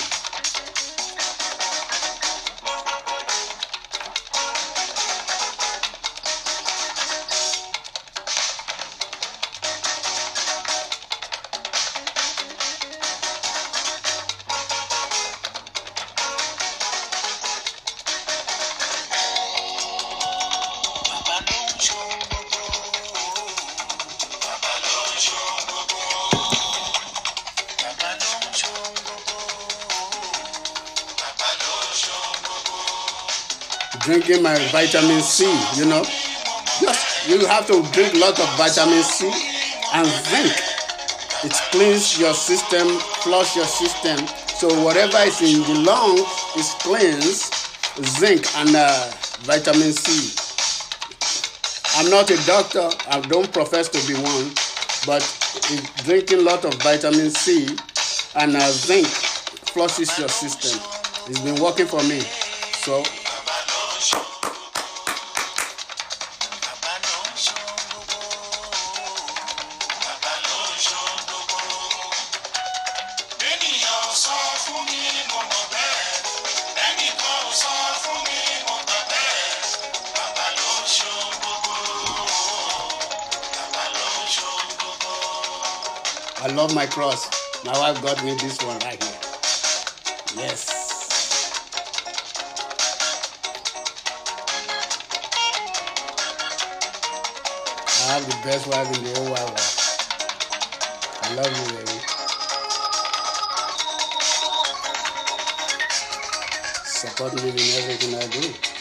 Drinking 34.03 34.43
my 34.43 34.59
vitamin 34.73 35.21
C, 35.21 35.47
you 35.77 35.87
know. 35.87 36.03
Just 36.81 37.29
you 37.29 37.47
have 37.47 37.67
to 37.69 37.83
drink 37.93 38.15
a 38.15 38.19
lot 38.19 38.39
of 38.39 38.49
vitamin 38.59 39.03
C 39.03 39.31
and 39.95 40.07
zinc. 40.07 40.53
It 41.45 41.53
cleans 41.71 42.19
your 42.19 42.35
system, 42.35 42.89
flush 43.23 43.55
your 43.55 43.65
system. 43.67 44.19
So 44.59 44.69
whatever 44.83 45.19
is 45.19 45.41
in 45.41 45.63
the 45.63 45.81
lung 45.81 46.19
is 46.57 46.75
cleansed. 46.81 47.55
Zinc 48.19 48.47
and 48.57 48.75
uh, 48.75 49.11
vitamin 49.43 49.93
C. 49.93 50.35
I'm 51.99 52.11
not 52.11 52.31
a 52.31 52.47
doctor. 52.47 52.89
I 53.09 53.21
don't 53.21 53.53
profess 53.53 53.89
to 53.91 54.01
be 54.09 54.15
one, 54.15 54.51
but 55.07 55.23
drinking 56.05 56.39
a 56.39 56.43
lot 56.43 56.65
of 56.65 56.75
vitamin 56.83 57.31
C 57.31 57.69
and 58.35 58.57
uh, 58.57 58.71
zinc 58.71 59.07
flushes 59.07 60.19
your 60.19 60.29
system. 60.29 60.81
It's 61.29 61.41
been 61.41 61.63
working 61.63 61.87
for 61.87 62.03
me. 62.05 62.21
So 62.83 63.05
my 86.83 86.89
cross. 86.89 87.31
My 87.65 87.79
wife 87.79 88.03
got 88.03 88.25
me 88.25 88.35
this 88.35 88.61
one 88.65 88.77
right 88.81 89.01
here. 89.01 89.21
Yes. 90.37 90.67
I 97.87 98.13
have 98.13 98.27
the 98.27 98.35
best 98.43 98.67
wife 98.67 98.99
in 98.99 99.05
the 99.05 99.11
whole 99.15 99.31
world. 99.31 99.61
I 101.23 101.35
love 101.37 101.53
you, 101.57 101.67
baby. 101.77 101.99
Support 106.85 107.35
me 107.35 107.51
in 107.51 107.59
everything 107.79 108.15
I 108.17 108.27
do. 108.27 108.72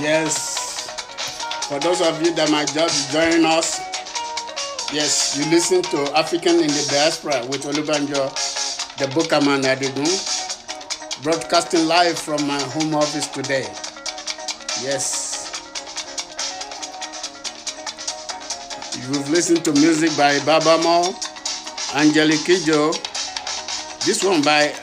Yes. 0.00 0.88
For 1.68 1.80
those 1.80 2.02
of 2.02 2.20
you 2.22 2.34
that 2.34 2.50
might 2.50 2.68
just 2.74 3.10
joining 3.12 3.46
us, 3.46 3.80
yes, 4.92 5.38
you 5.38 5.50
listen 5.50 5.80
to 5.82 5.98
African 6.16 6.56
in 6.56 6.66
the 6.68 6.86
Diaspora 6.90 7.46
with 7.46 7.62
Olubanjo, 7.64 8.28
the 8.98 9.06
Bookerman 9.06 9.62
Adigun, 9.64 10.06
broadcasting 11.22 11.86
live 11.88 12.18
from 12.18 12.46
my 12.46 12.60
home 12.60 12.94
office 12.94 13.26
today. 13.28 13.64
Yes. 14.84 15.32
You've 19.08 19.30
listened 19.30 19.64
to 19.64 19.72
music 19.72 20.10
by 20.16 20.38
Baaba 20.44 20.76
Maal, 20.84 21.14
Angelique 21.94 22.44
Kidjo, 22.44 22.92
this 24.04 24.22
one 24.22 24.42
by 24.42 24.74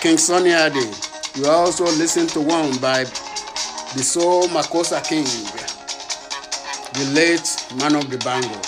King 0.00 0.16
Sunny 0.16 0.52
Ade. 0.52 1.09
You 1.36 1.46
also 1.46 1.84
listen 1.84 2.26
to 2.28 2.40
one 2.40 2.76
by 2.78 3.04
the 3.04 4.02
Soul 4.02 4.48
Makossa 4.48 5.00
King, 5.08 5.24
the 6.92 7.04
late 7.14 7.56
Manu 7.76 8.00
Dibango. 8.00 8.58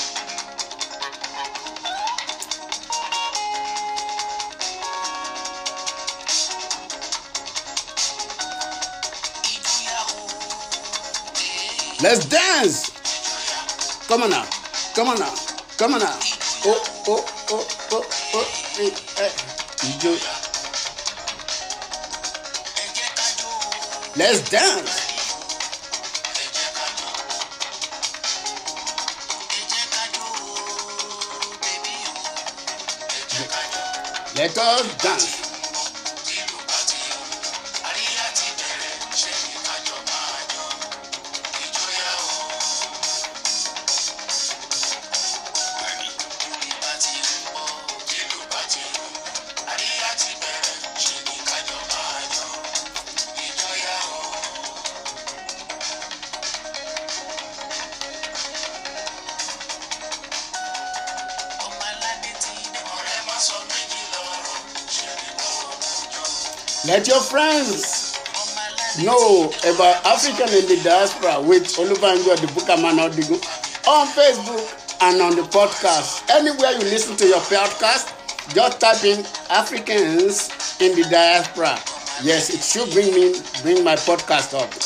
Let's 12.01 12.27
dance! 12.27 12.90
Come 14.07 14.22
on 14.22 14.31
now, 14.31 14.46
come 14.94 15.09
on 15.09 15.18
now, 15.18 15.35
come 15.79 15.94
on 15.94 16.01
now. 16.01 16.18
Oh, 16.64 17.05
oh, 17.09 17.25
oh, 17.51 17.68
oh, 17.90 18.07
oh, 18.35 18.81
eh, 18.81 19.25
eh. 19.25 20.41
Let's 24.14 24.51
dance. 24.51 25.12
Let 34.37 34.59
us 34.59 34.96
dance. 35.03 35.41
Let 66.85 67.07
your 67.07 67.21
friends 67.21 68.18
know 69.05 69.47
about 69.62 70.05
African 70.05 70.49
in 70.49 70.66
the 70.66 70.81
diaspora 70.83 71.40
with 71.40 71.62
Olubanjo 71.79 72.35
the 72.40 72.49
Bookerman 72.49 72.99
Odigun 72.99 73.38
on 73.87 74.09
Facebook 74.09 74.99
and 75.01 75.23
on 75.23 75.37
the 75.37 75.42
podcast. 75.42 76.29
Anywhere 76.29 76.73
you 76.73 76.81
listen 76.90 77.16
to 77.18 77.27
your 77.29 77.38
podcast, 77.38 78.11
just 78.53 78.81
type 78.81 79.05
in 79.05 79.25
Africans 79.49 80.51
in 80.81 80.97
the 81.01 81.07
diaspora. 81.09 81.79
Yes, 82.25 82.51
it 82.51 82.62
should 82.62 82.92
bring 82.92 83.14
me 83.14 83.38
bring 83.62 83.85
my 83.85 83.95
podcast 83.95 84.53
up. 84.61 84.82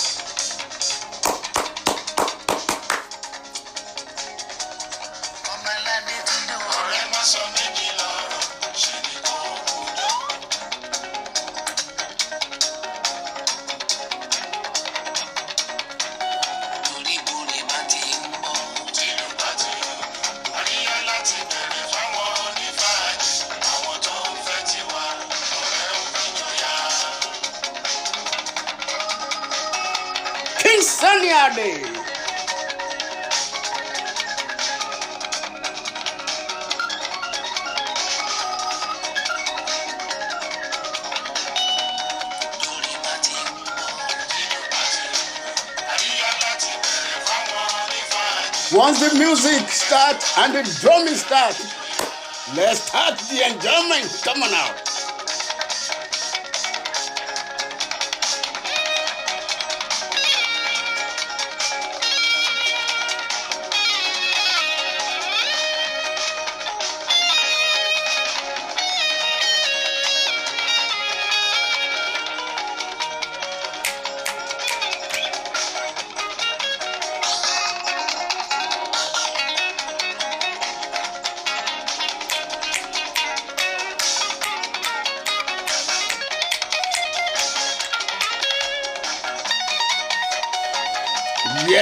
And 50.39 50.55
the 50.55 50.63
drumming 50.81 51.15
start, 51.15 51.57
let's 52.57 52.83
start 52.83 53.19
the 53.19 53.43
enjoyment. 53.47 54.21
Come 54.23 54.43
on 54.43 54.51
now. 54.51 54.96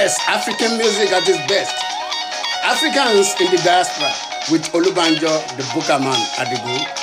Yes, 0.05 0.19
African 0.27 0.77
music 0.77 1.11
at 1.11 1.27
its 1.27 1.39
best. 1.49 1.73
Africans 2.63 3.33
in 3.41 3.49
the 3.49 3.57
diaspora 3.65 4.13
with 4.51 4.71
Olubanjo, 4.71 5.33
the 5.57 5.63
Bookerman 5.73 6.21
Adigun. 6.37 6.94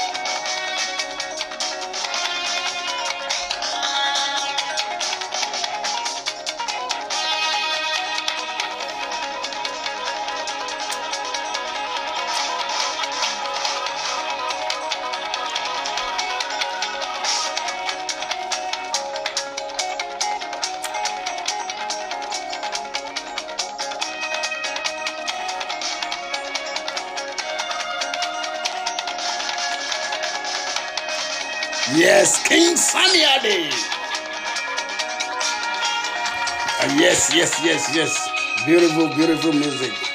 Yes. 37.94 38.64
Beautiful, 38.64 39.08
beautiful 39.08 39.52
music. 39.52 40.11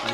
For 0.00 0.08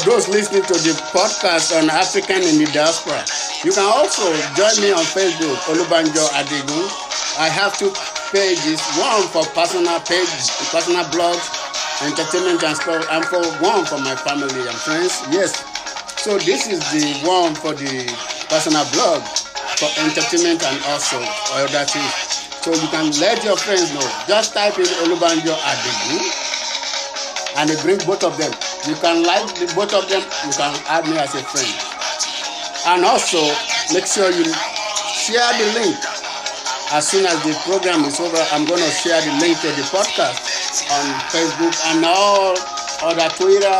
those 0.00 0.26
listening 0.28 0.62
to 0.62 0.74
the 0.74 0.98
podcast 1.14 1.78
on 1.78 1.88
African 1.88 2.42
in 2.42 2.58
the 2.58 2.66
diaspora, 2.74 3.22
you 3.62 3.70
can 3.70 3.86
also 3.86 4.26
join 4.58 4.74
me 4.82 4.90
on 4.90 5.04
Facebook, 5.14 5.54
Olubanjo 5.70 6.26
Adigun. 6.34 6.90
I 7.38 7.48
have 7.48 7.78
two 7.78 7.92
pages, 8.34 8.82
one 8.98 9.22
for 9.30 9.44
personal 9.54 10.00
page, 10.00 10.26
personal 10.74 11.04
blogs, 11.14 11.53
entertainment 12.04 12.62
and 12.62 12.76
stuff, 12.76 13.06
and 13.10 13.24
for 13.24 13.42
one 13.64 13.84
for 13.84 13.98
my 13.98 14.14
family 14.14 14.60
and 14.68 14.78
friends. 14.84 15.24
Yes. 15.32 15.64
So 16.20 16.38
this 16.38 16.68
is 16.68 16.80
the 16.92 17.26
one 17.26 17.54
for 17.54 17.72
the 17.72 18.08
personal 18.48 18.84
blog 18.92 19.20
for 19.76 19.90
entertainment 20.00 20.62
and 20.64 20.78
also 20.88 21.20
other 21.56 21.84
things. 21.84 22.12
So 22.64 22.72
you 22.72 22.88
can 22.88 23.12
let 23.20 23.44
your 23.44 23.56
friends 23.56 23.92
know. 23.92 24.04
Just 24.26 24.54
type 24.54 24.78
in 24.78 24.88
Olubanjo 25.04 25.52
Adigun 25.52 26.44
and 27.56 27.68
they 27.70 27.76
bring 27.82 27.98
both 28.06 28.24
of 28.24 28.36
them. 28.38 28.52
You 28.88 28.94
can 28.96 29.22
like 29.22 29.46
the, 29.56 29.70
both 29.74 29.94
of 29.94 30.08
them, 30.08 30.22
you 30.22 30.52
can 30.52 30.74
add 30.88 31.04
me 31.08 31.16
as 31.18 31.34
a 31.34 31.42
friend. 31.44 31.72
And 32.86 33.04
also, 33.04 33.40
make 33.92 34.06
sure 34.06 34.30
you 34.30 34.44
share 35.12 35.52
the 35.56 35.66
link. 35.76 35.96
As 36.92 37.08
soon 37.08 37.24
as 37.26 37.42
the 37.42 37.54
program 37.64 38.04
is 38.04 38.20
over, 38.20 38.40
I'm 38.52 38.64
going 38.66 38.82
to 38.82 38.90
share 38.90 39.20
the 39.22 39.32
link 39.40 39.60
to 39.60 39.68
the 39.68 39.82
podcast 39.88 40.43
on 40.82 41.06
Facebook 41.30 41.74
and 41.86 42.04
all 42.04 42.58
other 43.02 43.28
Twitter, 43.36 43.78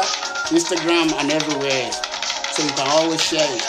Instagram, 0.54 1.12
and 1.18 1.32
everywhere. 1.32 1.90
So 2.52 2.62
you 2.62 2.70
can 2.70 2.86
always 2.86 3.20
share 3.20 3.42
it. 3.42 3.64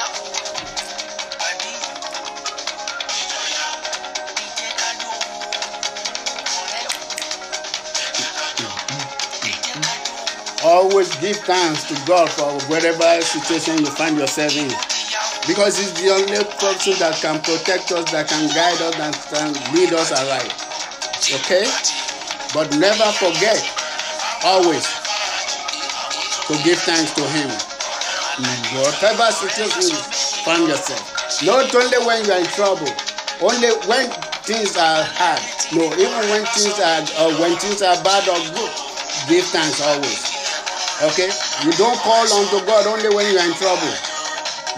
Always 10.64 11.16
give 11.18 11.38
thanks 11.38 11.84
to 11.90 11.96
God 12.06 12.30
for 12.30 12.54
whatever 12.70 13.22
situation 13.22 13.80
you 13.80 13.88
find 13.88 14.18
yourself 14.18 14.56
in. 14.56 14.70
Because 15.48 15.78
He's 15.78 15.94
the 15.94 16.10
only 16.12 16.44
person 16.62 16.94
that 17.00 17.18
can 17.22 17.42
protect 17.42 17.92
us, 17.92 18.12
that 18.12 18.28
can 18.28 18.48
guide 18.54 18.82
us, 18.82 18.96
that 18.98 19.16
can 19.34 19.74
lead 19.74 19.94
us 19.94 20.12
aright. 20.12 20.54
Okay? 21.42 22.05
But 22.56 22.72
never 22.80 23.12
forget, 23.20 23.60
always, 24.48 24.88
to 26.48 26.56
give 26.64 26.80
thanks 26.88 27.12
to 27.20 27.24
Him. 27.36 27.52
In 28.40 28.80
whatever 28.80 29.28
situation 29.28 29.92
you 29.92 30.00
find 30.48 30.64
yourself. 30.64 31.04
Not 31.44 31.68
only 31.76 32.00
when 32.08 32.24
you 32.24 32.32
are 32.32 32.40
in 32.40 32.48
trouble, 32.56 32.88
only 33.44 33.76
when 33.92 34.08
things 34.48 34.80
are 34.80 35.04
hard. 35.04 35.44
No, 35.76 35.84
even 36.00 36.24
when 36.32 36.48
things 36.56 36.80
are 36.80 37.04
or 37.28 37.36
when 37.44 37.60
things 37.60 37.84
are 37.84 38.00
bad 38.08 38.24
or 38.32 38.40
good, 38.56 38.72
give 39.28 39.44
thanks 39.52 39.84
always. 39.84 40.24
Okay? 41.12 41.28
You 41.68 41.76
don't 41.76 42.00
call 42.08 42.24
unto 42.40 42.64
God 42.64 42.88
only 42.88 43.12
when 43.12 43.28
you 43.36 43.40
are 43.44 43.48
in 43.52 43.58
trouble. 43.60 43.92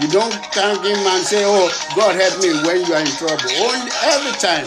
You 0.02 0.10
don't 0.10 0.34
thank 0.50 0.82
Him 0.82 0.98
and 0.98 1.22
say, 1.22 1.46
Oh, 1.46 1.70
God 1.94 2.18
help 2.18 2.42
me 2.42 2.58
when 2.66 2.82
you 2.90 2.94
are 2.98 3.06
in 3.06 3.14
trouble. 3.22 3.54
Only 3.62 3.94
every 4.02 4.34
time, 4.42 4.66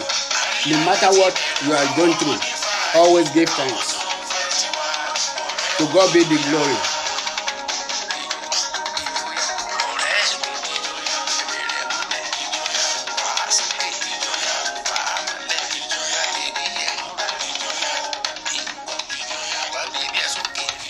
no 0.70 0.78
matter 0.86 1.10
what 1.18 1.34
you 1.66 1.74
are 1.74 1.90
going 1.98 2.14
through, 2.22 2.59
always 2.94 3.30
give 3.30 3.48
thanks. 3.50 3.94
To 5.78 5.84
God 5.92 6.12
be 6.12 6.24
the 6.24 6.36
glory. 6.50 6.76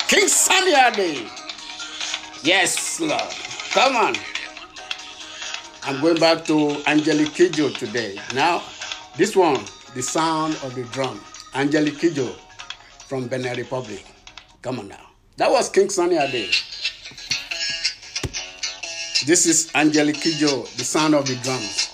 King 0.09 0.27
Sunny 0.29 0.75
Ade. 0.75 1.31
Yes, 2.43 2.99
Lord. 2.99 3.23
Come 3.73 3.97
on. 3.97 4.17
I'm 5.85 6.01
going 6.01 6.19
back 6.19 6.45
to 6.47 6.83
Angelique 6.87 7.29
Kidjo 7.29 7.77
today. 7.77 8.19
Now, 8.35 8.63
this 9.17 9.37
one, 9.37 9.65
the 9.95 10.03
sound 10.03 10.55
of 10.65 10.75
the 10.75 10.83
drum. 10.85 11.21
Angelique 11.53 11.99
Kidjo 11.99 12.33
from 13.09 13.27
Benin 13.27 13.57
Republic. 13.57 14.05
Come 14.63 14.79
on 14.79 14.89
now. 14.89 15.11
That 15.37 15.51
was 15.51 15.69
King 15.69 15.91
Sunny 15.91 16.17
Ade. 16.17 16.55
This 19.27 19.47
is 19.47 19.71
Angelique 19.75 20.17
Kidjo, 20.17 20.77
the 20.77 20.85
sound 20.85 21.15
of 21.15 21.27
the 21.27 21.35
drums. 21.43 21.89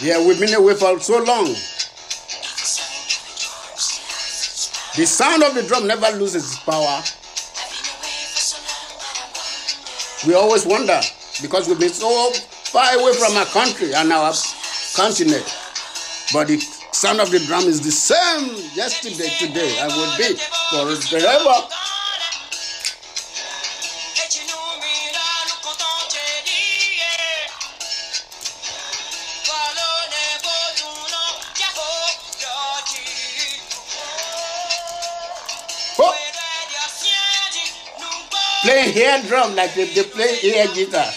Yeah, 0.00 0.24
we've 0.24 0.38
been 0.38 0.54
away 0.54 0.74
for 0.74 1.00
so 1.00 1.22
long. 1.24 1.46
The 4.96 5.04
sound 5.04 5.42
of 5.42 5.54
the 5.54 5.64
drum 5.64 5.88
never 5.88 6.16
loses 6.16 6.44
its 6.44 6.58
power. 6.60 7.02
We 10.26 10.34
always 10.34 10.64
wonder 10.64 11.00
because 11.42 11.68
we've 11.68 11.80
been 11.80 11.88
so 11.90 12.30
far 12.70 12.94
away 12.94 13.12
from 13.14 13.36
our 13.36 13.46
country 13.46 13.94
and 13.94 14.12
our 14.12 14.32
continent. 14.96 15.44
But 16.32 16.48
the 16.48 16.58
sound 16.92 17.20
of 17.20 17.30
the 17.30 17.40
drum 17.40 17.64
is 17.64 17.80
the 17.80 17.90
same 17.90 18.54
yesterday, 18.74 19.28
today, 19.38 19.76
and 19.80 19.92
will 19.92 20.16
be 20.16 20.36
forever. 21.08 21.79
Air 38.96 39.22
drum 39.28 39.54
like 39.56 39.74
they, 39.74 39.86
they 39.94 40.02
play 40.04 40.38
air 40.44 40.66
guitar. 40.74 41.10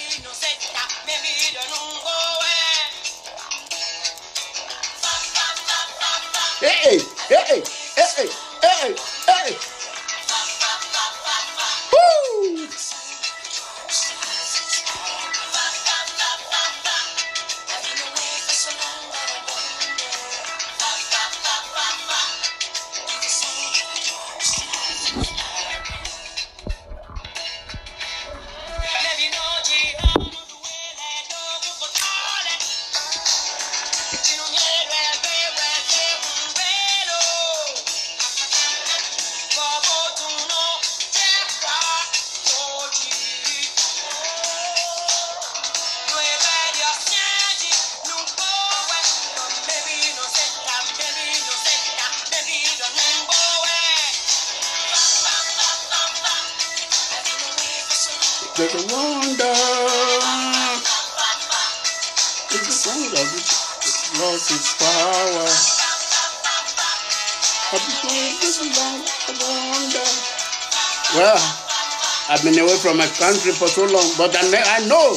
I've 72.44 72.52
been 72.52 72.60
away 72.60 72.76
from 72.76 72.98
my 73.00 73.08
country 73.08 73.56
for 73.56 73.72
so 73.72 73.88
long, 73.88 74.04
but 74.20 74.36
I, 74.36 74.84
know 74.84 75.16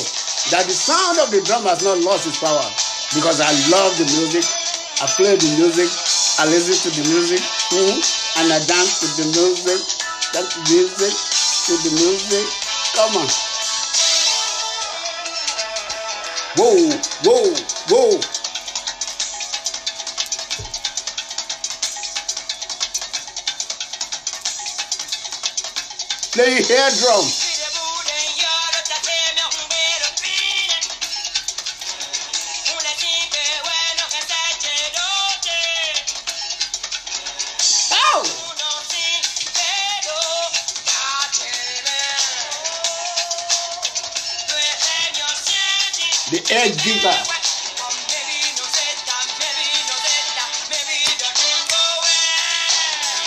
that 0.55 0.63
the 0.63 0.79
sound 0.79 1.19
of 1.19 1.35
the 1.35 1.43
drum 1.43 1.67
has 1.67 1.83
not 1.83 1.99
lost 2.07 2.23
its 2.31 2.39
power 2.39 2.63
because 3.19 3.43
I 3.43 3.51
love 3.67 3.99
the 3.99 4.07
music. 4.15 4.47
I 5.03 5.11
play 5.11 5.35
the 5.35 5.51
music. 5.59 5.91
I 6.39 6.47
listen 6.47 6.79
to 6.87 6.91
the 6.95 7.03
music. 7.11 7.43
mhm, 7.75 7.99
And 8.39 8.47
I 8.55 8.63
dance 8.63 9.03
to 9.03 9.09
the 9.19 9.27
music. 9.35 9.83
The 10.39 10.43
music. 10.71 11.15
To 11.67 11.75
the 11.83 11.93
music. 11.99 12.47
Come 12.95 13.19
on. 13.19 13.46
Play 26.67 26.75
air 26.75 26.91
drum. 26.99 27.25
Ow! 37.93 38.23
The 46.33 46.41
air 46.51 46.69
guitar. 46.83 47.15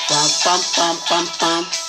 Pam, 0.10 0.30
pam, 0.44 0.62
pam, 0.76 0.98
pam, 1.08 1.28
pam. 1.40 1.89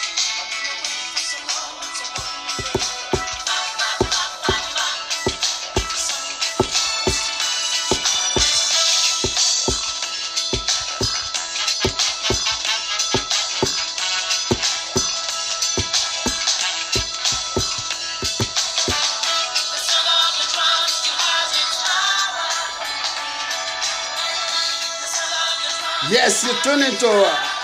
Yes, 26.63 26.99
to 26.99 27.09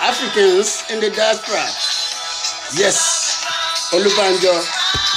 Africans 0.02 0.82
in 0.90 0.98
the 0.98 1.10
diaspora. 1.10 1.62
Yes, 2.74 3.46
Olubanjo, 3.94 4.54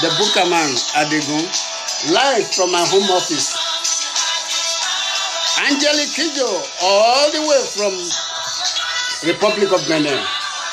the 0.02 0.10
Bookerman 0.22 0.70
Adigun, 1.02 1.42
live 2.14 2.46
from 2.54 2.72
my 2.72 2.86
home 2.86 3.10
office. 3.10 3.58
Angelique 5.66 6.14
Kidjo, 6.14 6.62
all 6.84 7.32
the 7.32 7.42
way 7.42 7.62
from 7.74 7.94
Republic 9.28 9.72
of 9.74 9.88
Benin. 9.88 10.22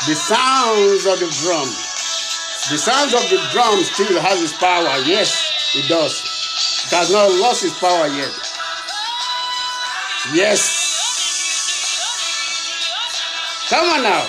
The 0.07 0.15
sounds 0.15 1.07
of 1.07 1.19
the 1.19 1.33
drum. 1.43 1.69
The 2.69 2.77
sounds 2.77 3.15
of 3.15 3.23
the 3.31 3.41
drum 3.53 3.83
still 3.85 4.21
has 4.21 4.43
its 4.43 4.53
power. 4.53 5.01
Yes, 5.07 5.73
it 5.75 5.89
does. 5.89 6.21
It 6.85 6.95
has 6.95 7.11
not 7.11 7.31
lost 7.41 7.65
its 7.65 7.79
power 7.81 8.07
yet. 8.09 8.35
Yes. 10.35 10.78
Now. 14.09 14.25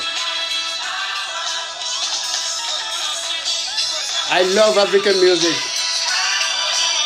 I 4.32 4.44
love 4.56 4.78
African 4.78 5.16
music. 5.24 5.56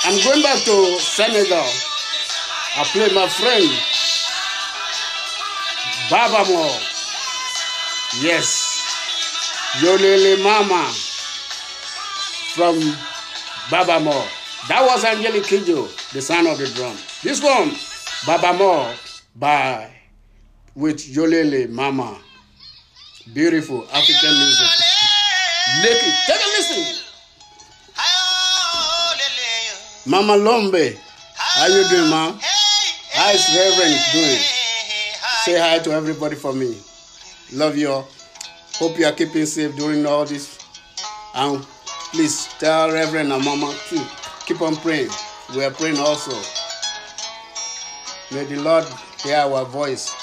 I'm 0.05 0.17
going 0.25 0.41
back 0.41 0.59
to 0.65 0.99
Senegal. 0.99 1.69
I 2.75 2.83
play 2.91 3.13
my 3.13 3.27
friend 3.29 3.69
Baba 6.09 6.49
Mo. 6.49 6.65
Yes. 8.21 8.71
Yolele 9.81 10.43
Mama 10.43 10.91
from 12.55 12.75
Baba 13.71 14.03
Mo. 14.03 14.27
That 14.67 14.83
was 14.85 15.03
Angelique 15.05 15.43
Kijo, 15.45 15.87
the 16.13 16.21
son 16.21 16.47
of 16.47 16.57
the 16.57 16.67
drum. 16.67 16.95
This 17.21 17.41
one, 17.43 17.71
Baba 18.25 18.57
Mo 18.57 18.93
by 19.35 19.91
with 20.75 20.97
Yolele 20.97 21.69
Mama. 21.69 22.22
Beautiful 23.31 23.87
African 23.93 24.33
music. 24.37 24.67
Make 25.81 25.91
it. 25.95 26.15
Take 26.27 26.41
a 26.41 26.49
listen. 26.57 27.03
Mama 30.05 30.35
Lombe. 30.35 30.97
How 31.37 31.67
you 31.67 31.87
doing, 31.87 32.09
ma? 32.09 32.37
How's 33.13 33.47
Reverend 33.55 33.95
doing? 34.11 34.39
Say 35.45 35.57
hi 35.57 35.79
to 35.79 35.91
everybody 35.93 36.35
for 36.35 36.51
me. 36.51 36.77
Love 37.53 37.77
you 37.77 37.91
all. 37.91 38.07
Hope 38.75 38.99
you 38.99 39.05
are 39.05 39.13
keeping 39.13 39.45
safe 39.45 39.73
during 39.77 40.05
all 40.05 40.25
this. 40.25 40.59
And 41.33 41.63
please 42.11 42.49
tell 42.59 42.91
Reverend 42.91 43.31
and 43.31 43.45
Mama 43.45 43.73
to 43.87 44.05
keep 44.45 44.61
on 44.61 44.75
praying. 44.75 45.09
We 45.55 45.63
are 45.63 45.71
praying 45.71 45.97
also. 45.97 46.35
May 48.35 48.43
the 48.43 48.57
Lord 48.61 48.85
hear 49.23 49.37
our 49.37 49.63
voice. 49.63 50.22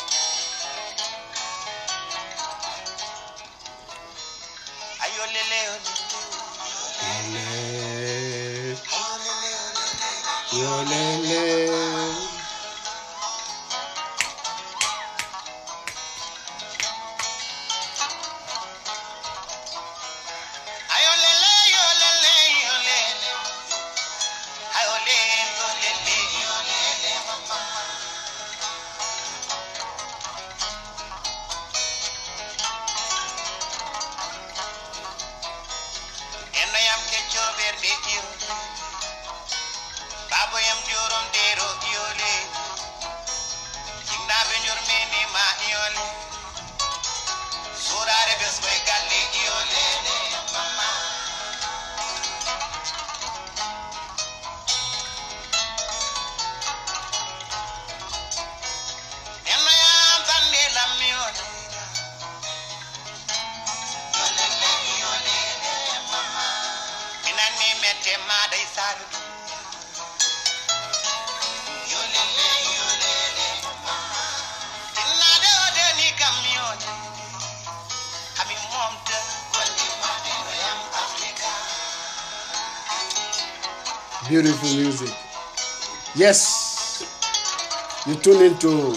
Tune 88.22 88.42
into 88.44 88.94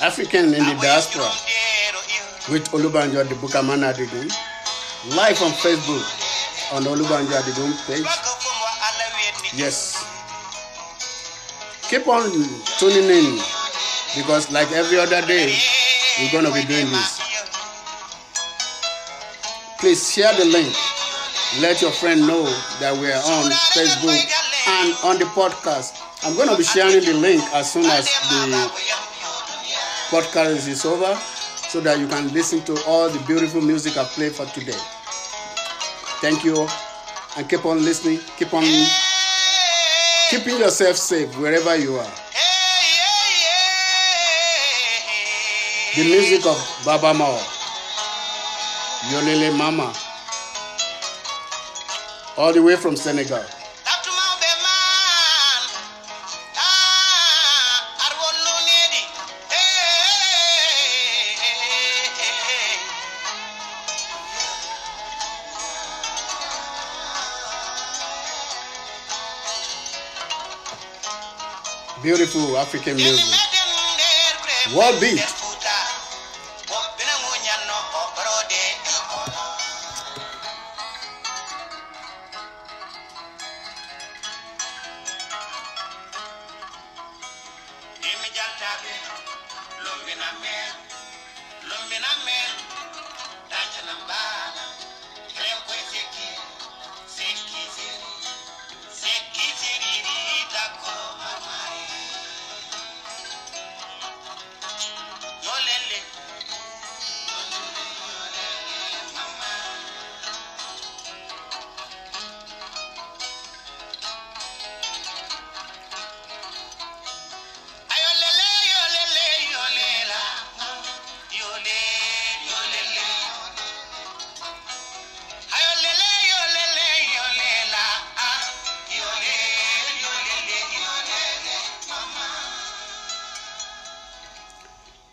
African 0.00 0.54
in 0.54 0.62
the 0.62 0.78
Diaspora 0.80 1.26
with 2.52 2.70
Olubanjo 2.70 3.28
the 3.28 3.34
Bukamana 3.34 3.92
Adigun, 3.92 4.30
live 5.16 5.42
on 5.42 5.50
Facebook 5.58 6.04
on 6.72 6.84
Olubanjo 6.84 7.34
Adigun 7.34 7.74
page. 7.88 8.06
Yes. 9.58 10.04
Keep 11.90 12.06
on 12.06 12.30
tuning 12.78 13.10
in 13.10 13.40
because, 14.14 14.48
like 14.52 14.70
every 14.70 14.98
other 15.00 15.26
day, 15.26 15.52
we're 16.20 16.30
going 16.30 16.44
to 16.44 16.52
be 16.52 16.62
doing 16.64 16.86
this. 16.92 17.20
Please 19.80 20.12
share 20.12 20.32
the 20.36 20.44
link. 20.44 20.72
Let 21.60 21.82
your 21.82 21.90
friend 21.90 22.20
know 22.20 22.44
that 22.78 22.94
we're 22.96 23.16
on 23.16 23.50
Facebook 23.74 24.22
and 24.68 24.94
on 25.02 25.18
the 25.18 25.24
podcast. 25.34 26.03
I'm 26.24 26.34
going 26.36 26.48
to 26.48 26.56
be 26.56 26.64
sharing 26.64 27.04
the 27.04 27.12
link 27.12 27.42
as 27.52 27.70
soon 27.70 27.84
as 27.84 28.06
the 28.06 28.70
podcast 30.08 30.66
is 30.66 30.84
over 30.86 31.14
so 31.68 31.80
that 31.80 31.98
you 31.98 32.08
can 32.08 32.32
listen 32.32 32.62
to 32.62 32.82
all 32.86 33.10
the 33.10 33.18
beautiful 33.26 33.60
music 33.60 33.98
I 33.98 34.04
played 34.04 34.32
for 34.32 34.46
today. 34.46 34.78
Thank 36.22 36.42
you 36.42 36.66
and 37.36 37.46
keep 37.46 37.66
on 37.66 37.84
listening. 37.84 38.20
Keep 38.38 38.54
on 38.54 38.64
keeping 40.30 40.58
yourself 40.58 40.96
safe 40.96 41.36
wherever 41.38 41.76
you 41.76 41.96
are. 41.96 42.10
The 45.94 46.04
music 46.04 46.46
of 46.46 46.56
Baaba 46.86 47.12
Maal, 47.12 47.38
Yolele 49.12 49.56
Mama, 49.58 49.92
all 52.38 52.52
the 52.54 52.62
way 52.62 52.76
from 52.76 52.96
Senegal. 52.96 53.44
Beautiful 72.04 72.58
African 72.58 72.96
music. 72.96 73.34
World 74.76 75.00
beat. 75.00 75.43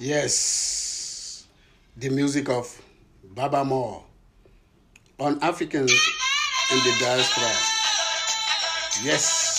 Yes, 0.02 1.46
the 1.96 2.10
music 2.10 2.50
of 2.50 2.66
Baaba 3.24 3.64
Maal 3.64 4.04
on 5.20 5.38
Africans 5.44 5.94
in 6.72 6.78
the 6.80 6.98
diaspora. 7.00 7.54
Yes. 9.06 9.51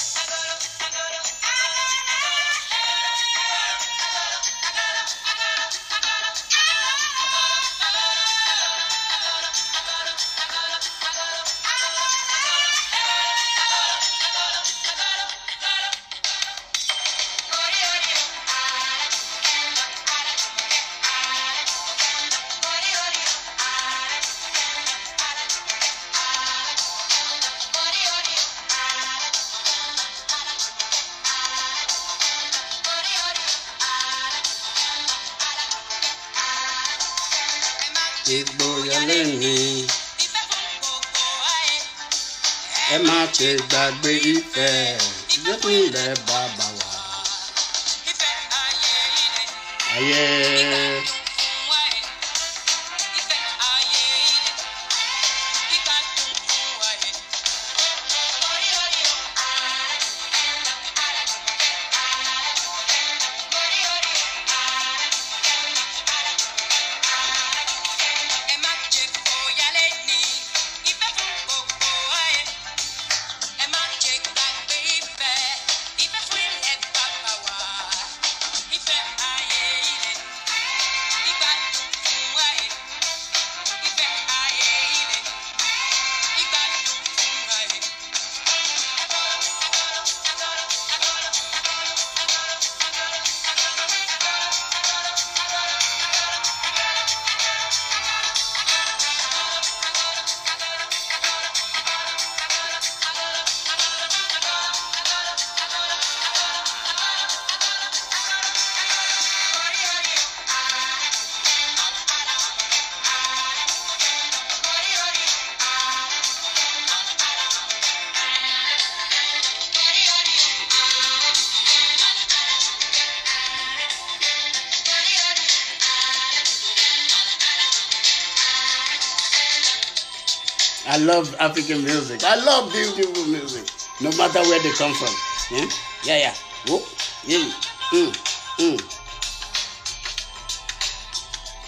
Love 131.04 131.34
African 131.38 131.82
music. 131.84 132.22
I 132.24 132.36
love 132.44 132.72
beautiful 132.72 133.26
music, 133.26 133.68
no 134.00 134.10
matter 134.16 134.40
where 134.40 134.62
they 134.62 134.70
come 134.72 134.94
from. 134.94 135.12
Yeah, 135.50 135.68
yeah, 136.04 136.18
yeah. 136.18 136.34
Whoa. 136.66 136.82
yeah. 137.24 137.52
Mm. 137.92 138.12
Mm. 138.58 138.98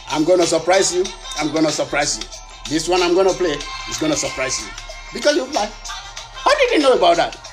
I'm 0.09 0.25
gonna 0.25 0.47
surprise 0.47 0.95
you. 0.95 1.05
I'm 1.39 1.53
gonna 1.53 1.71
surprise 1.71 2.19
you. 2.19 2.25
This 2.71 2.89
one 2.89 3.03
I'm 3.03 3.15
gonna 3.15 3.33
play 3.33 3.57
is 3.91 3.99
gonna 3.99 4.17
surprise 4.17 4.61
you 4.61 4.69
because 5.13 5.37
you 5.37 5.45
fly. 5.47 5.71
How 5.85 6.55
did 6.59 6.71
you 6.73 6.79
know 6.79 6.93
about 6.95 7.17
that? 7.17 7.44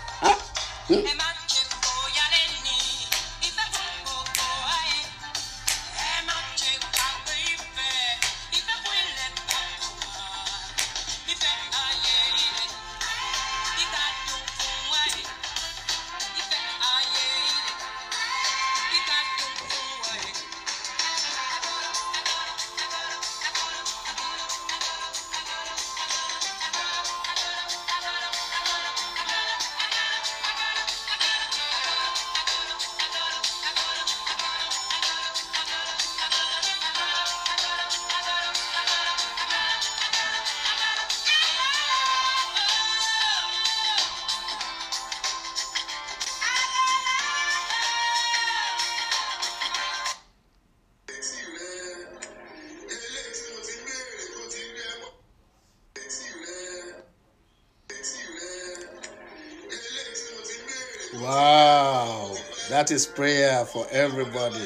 Wow, 61.22 62.36
that 62.70 62.90
is 62.90 63.06
prayer 63.06 63.64
for 63.66 63.86
everybody. 63.92 64.66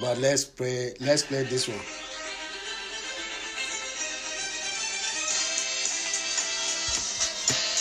But 0.00 0.18
let's 0.18 0.44
pray. 0.44 0.94
Let's 1.00 1.22
play 1.22 1.44
this 1.44 1.68
one. 1.68 1.78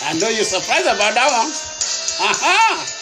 I 0.03 0.13
know 0.19 0.29
you're 0.29 0.43
surprised 0.43 0.85
about 0.85 1.15
that 1.15 1.31
one. 1.31 1.51
Aha! 2.29 3.00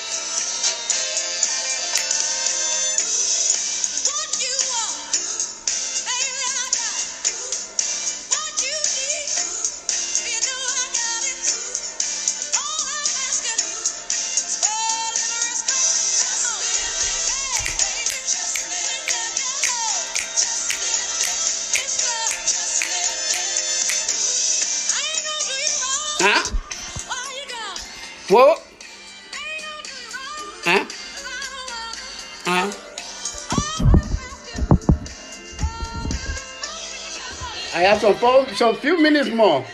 Have 38.01 38.19
some 38.19 38.55
some 38.55 38.75
few 38.75 39.01
minutes 39.01 39.29
more 39.29 39.65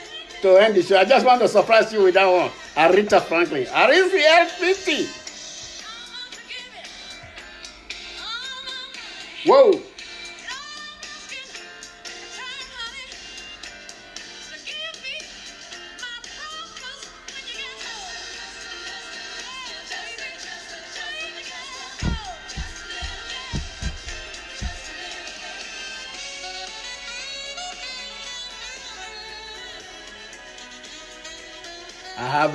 to 0.42 0.58
end 0.58 0.76
the 0.76 0.84
show. 0.84 0.98
I 0.98 1.06
just 1.06 1.26
want 1.26 1.42
to 1.42 1.48
surprise 1.48 1.92
you 1.94 2.04
with 2.04 2.16
that 2.16 2.26
one. 2.26 2.50
Aretha 2.76 3.22
Franklin. 3.22 3.66
Aretha 3.66 4.46
50. 4.48 5.08
Whoa. 9.50 9.82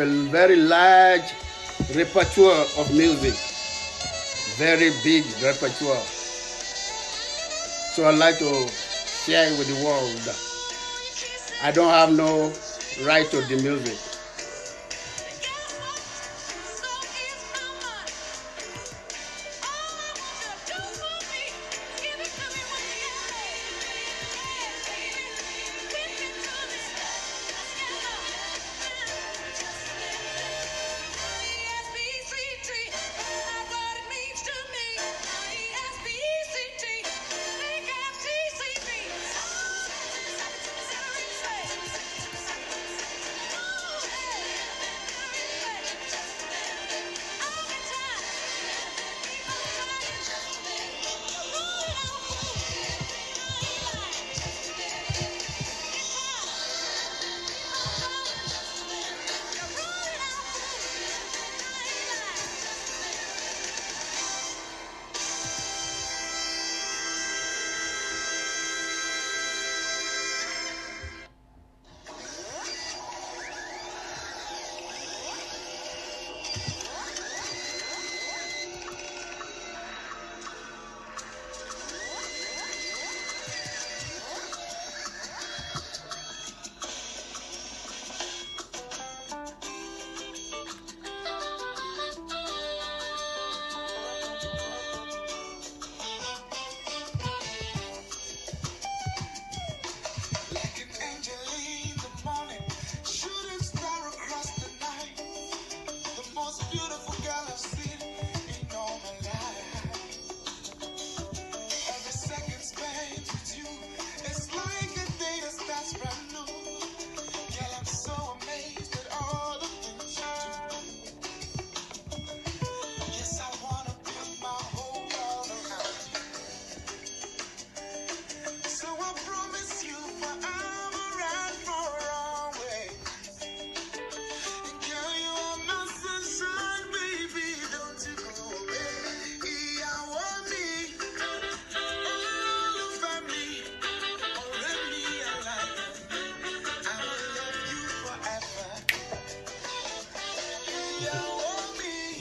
Have 0.01 0.09
a 0.09 0.23
very 0.31 0.57
large 0.57 1.35
repertoire 1.95 2.65
of 2.79 2.91
music, 2.93 3.35
very 4.57 4.91
big 5.05 5.25
repertoire. 5.43 6.03
So 7.95 8.05
I 8.05 8.13
like 8.13 8.39
to 8.39 8.69
share 9.25 9.53
it 9.53 9.59
with 9.59 9.69
the 9.69 9.85
world. 9.85 10.37
I 11.63 11.71
don't 11.73 11.91
have 11.91 12.13
no 12.17 12.53
right 13.07 13.31
to 13.31 13.41
the 13.43 13.63
music. 13.63 14.10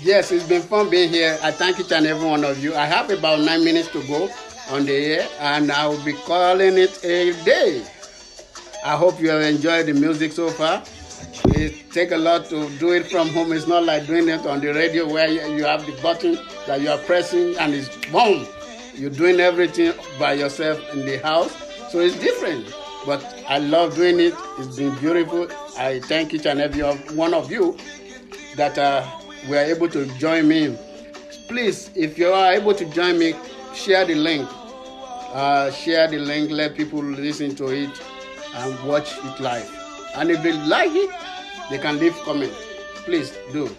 Yes, 0.09 0.31
it's 0.31 0.47
been 0.47 0.63
fun 0.63 0.89
being 0.89 1.09
here. 1.09 1.37
I 1.43 1.51
thank 1.51 1.79
each 1.79 1.91
and 1.91 2.07
every 2.07 2.27
one 2.27 2.43
of 2.43 2.57
you. 2.63 2.73
I 2.73 2.85
have 2.87 3.11
about 3.11 3.41
nine 3.41 3.63
minutes 3.63 3.89
to 3.89 4.01
go 4.07 4.27
on 4.71 4.87
the 4.87 4.91
air, 4.91 5.27
and 5.39 5.71
I 5.71 5.85
will 5.85 6.03
be 6.03 6.13
calling 6.13 6.79
it 6.79 7.05
a 7.05 7.31
day. 7.45 7.85
I 8.83 8.95
hope 8.97 9.21
you 9.21 9.29
have 9.29 9.43
enjoyed 9.43 9.85
the 9.85 9.93
music 9.93 10.31
so 10.31 10.49
far. 10.49 10.81
It 11.55 11.91
take 11.91 12.09
a 12.09 12.17
lot 12.17 12.45
to 12.45 12.75
do 12.79 12.93
it 12.93 13.05
from 13.11 13.29
home. 13.29 13.51
It's 13.53 13.67
not 13.67 13.83
like 13.83 14.07
doing 14.07 14.27
it 14.29 14.47
on 14.47 14.61
the 14.61 14.73
radio 14.73 15.07
where 15.07 15.29
you 15.29 15.63
have 15.63 15.85
the 15.85 15.91
button 16.01 16.39
that 16.65 16.81
you 16.81 16.89
are 16.89 16.97
pressing 16.97 17.55
and 17.59 17.75
it's 17.75 17.95
boom. 18.07 18.47
You're 18.95 19.11
doing 19.11 19.39
everything 19.39 19.93
by 20.17 20.33
yourself 20.33 20.79
in 20.91 21.05
the 21.05 21.17
house, 21.19 21.53
so 21.91 21.99
it's 21.99 22.17
different. 22.17 22.65
But 23.05 23.23
I 23.47 23.59
love 23.59 23.93
doing 23.93 24.19
it. 24.19 24.33
It's 24.57 24.75
been 24.75 24.95
beautiful. 24.95 25.47
I 25.77 25.99
thank 25.99 26.33
each 26.33 26.47
and 26.47 26.59
every 26.59 26.81
one 27.15 27.35
of 27.35 27.51
you 27.51 27.77
that 28.55 28.75
uh, 28.79 29.07
were 29.47 29.57
able 29.57 29.87
to 29.89 30.05
join 30.17 30.47
me. 30.47 30.77
Please, 31.47 31.89
if 31.95 32.17
you 32.17 32.27
are 32.27 32.53
able 32.53 32.73
to 32.73 32.85
join 32.85 33.17
me, 33.17 33.33
share 33.73 34.05
the 34.05 34.15
link. 34.15 34.47
Uh, 35.31 35.71
share 35.71 36.07
the 36.07 36.17
link, 36.17 36.49
let 36.51 36.75
people 36.75 37.03
listen 37.03 37.55
to 37.55 37.67
it 37.67 37.89
and 38.55 38.83
watch 38.87 39.13
it 39.17 39.39
live. 39.39 39.69
And 40.15 40.31
if 40.31 40.41
they 40.41 40.53
like 40.53 40.91
it, 40.91 41.09
they 41.69 41.77
can 41.77 41.99
leave 41.99 42.15
comment. 42.25 42.51
Please 43.05 43.31
do. 43.53 43.69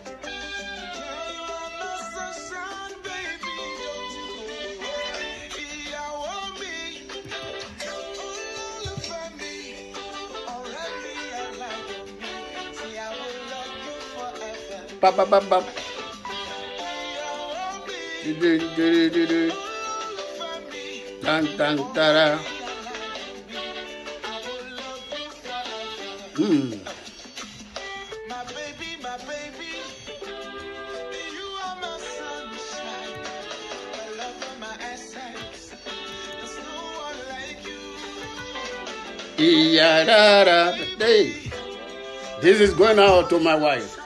My 31.80 31.98
sunshine, 31.98 33.24
my 33.92 34.06
love 34.18 34.38
and 34.50 34.60
my 34.60 34.74
essence. 34.92 35.74
There's 36.36 36.56
no 36.58 36.76
one 37.06 37.20
like 37.28 37.60
you. 37.64 37.80
Iyarara. 39.38 40.62
Hey. 40.98 41.50
This 42.42 42.60
is 42.60 42.72
going 42.74 42.98
out 42.98 43.28
to 43.30 43.38
my 43.38 43.54
wife. 43.54 43.99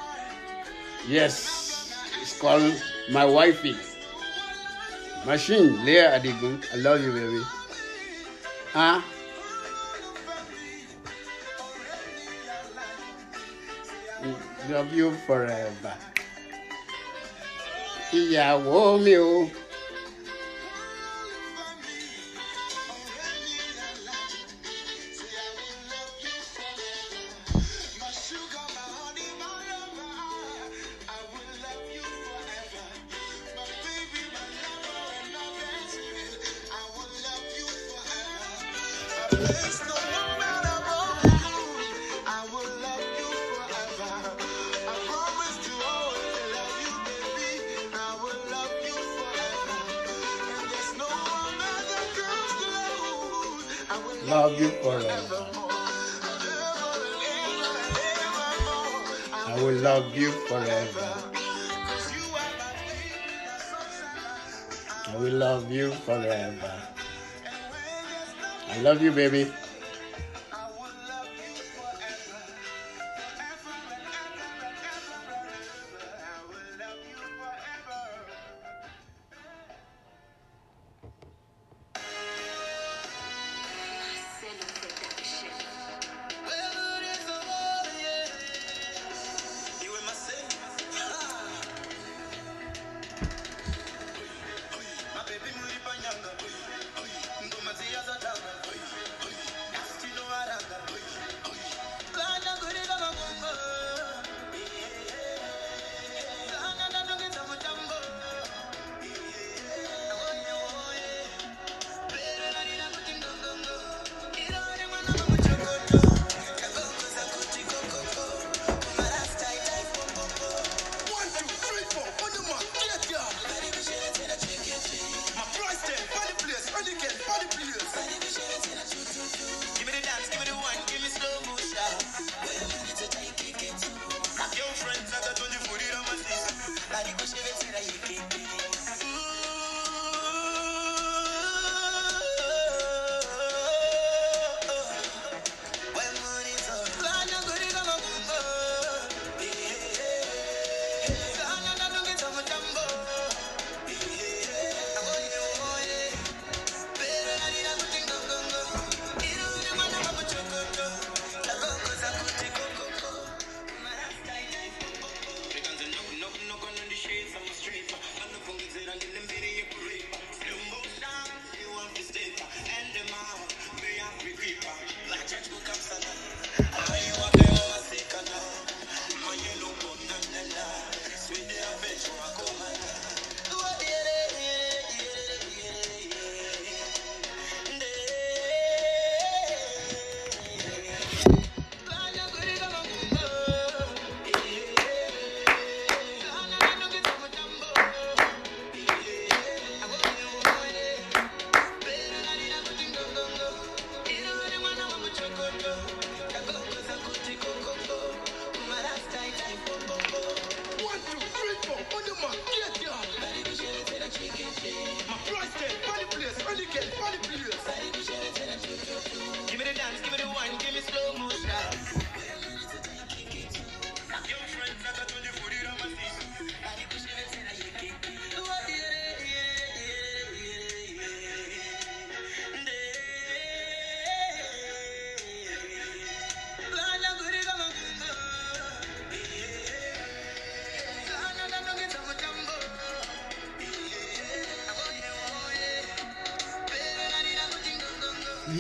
Yes, 1.06 1.92
it's 2.22 2.38
called 2.40 2.74
my 3.10 3.24
wifey. 3.24 3.76
Machine, 5.26 5.84
Leah 5.84 6.18
Adigun. 6.20 6.64
I 6.72 6.76
love 6.76 7.02
you, 7.02 7.12
baby. 7.12 7.42
Huh? 8.72 9.00
Love 14.70 14.92
you 14.94 15.12
forever. 15.26 15.94
Ìyàwó 18.12 18.98
mi 19.04 19.16
o. 19.16 19.50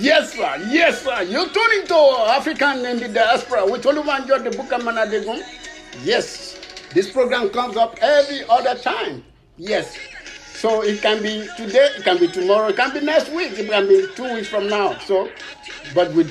Yes, 0.04 0.34
sir. 0.34 0.56
Yes, 0.68 1.00
sir. 1.02 1.22
You 1.22 1.48
tune 1.48 1.72
into 1.80 1.94
African 1.94 2.84
in 2.84 2.98
the 3.00 3.08
diaspora 3.08 3.64
with 3.64 3.84
Olubanjo 3.84 4.44
the 4.44 4.50
Bukaman 4.50 5.00
Adigun. 5.00 5.40
Yes, 6.04 6.60
this 6.92 7.10
program 7.10 7.48
comes 7.48 7.78
up 7.78 7.96
every 8.02 8.44
other 8.50 8.74
time. 8.74 9.24
Yes. 9.56 9.96
So 10.52 10.82
it 10.82 11.00
can 11.00 11.22
be 11.22 11.48
today, 11.56 11.88
it 11.96 12.04
can 12.04 12.18
be 12.18 12.28
tomorrow, 12.28 12.68
it 12.68 12.76
can 12.76 12.92
be 12.92 13.00
next 13.00 13.30
week, 13.30 13.58
it 13.58 13.70
can 13.70 13.88
be 13.88 14.06
two 14.14 14.34
weeks 14.34 14.48
from 14.48 14.68
now. 14.68 14.98
So, 14.98 15.30
but 15.94 16.12
we 16.12 16.24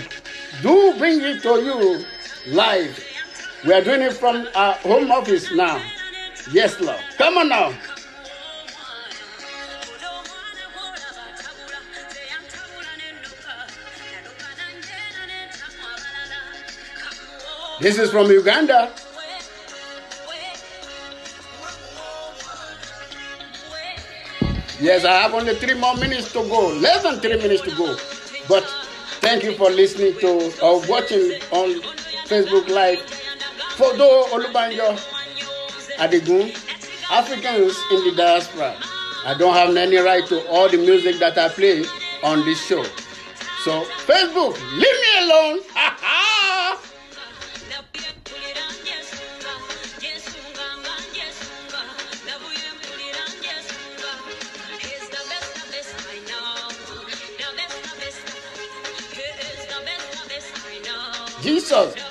do 0.62 0.94
bring 1.00 1.20
it 1.22 1.42
to 1.42 1.50
you 1.60 2.06
live. 2.54 3.04
We 3.66 3.74
are 3.74 3.84
doing 3.84 4.04
it 4.04 4.14
from 4.14 4.48
our 4.54 4.74
home 4.86 5.10
office 5.12 5.52
now. 5.52 5.82
Yes, 6.52 6.80
Lord. 6.80 7.00
Come 7.18 7.38
on 7.40 7.50
now. 7.50 7.74
This 17.84 18.00
is 18.00 18.12
from 18.12 18.32
Uganda. 18.32 18.94
Yes, 24.80 25.04
I 25.04 25.12
have 25.22 25.34
only 25.34 25.54
three 25.56 25.74
more 25.74 25.98
minutes 25.98 26.32
to 26.32 26.48
go. 26.48 26.70
Less 26.80 27.04
than 27.04 27.20
three 27.20 27.36
minutes 27.36 27.62
to 27.64 27.76
go. 27.76 27.98
But 28.48 28.64
thank 29.20 29.44
you 29.44 29.54
for 29.56 29.70
listening 29.70 30.18
to 30.22 30.30
or 30.64 30.80
watching 30.88 31.34
on 31.52 31.82
Facebook 32.32 32.70
Live. 32.70 33.00
Fodo 33.76 34.28
Olubanjo 34.32 34.96
Adigun, 35.98 36.56
Africans 37.12 37.76
in 37.92 38.06
the 38.06 38.14
diaspora. 38.16 38.78
I 39.26 39.34
don't 39.38 39.54
have 39.56 39.76
any 39.76 39.98
right 39.98 40.26
to 40.28 40.48
all 40.48 40.70
the 40.70 40.78
music 40.78 41.20
that 41.20 41.38
I 41.38 41.50
play 41.50 41.84
on 42.24 42.46
this 42.46 42.66
show. 42.66 42.86
So 43.66 43.84
Facebook, 44.08 44.56
leave 44.72 45.00
me 45.06 45.28
alone. 45.28 45.60
recursos. 61.74 62.03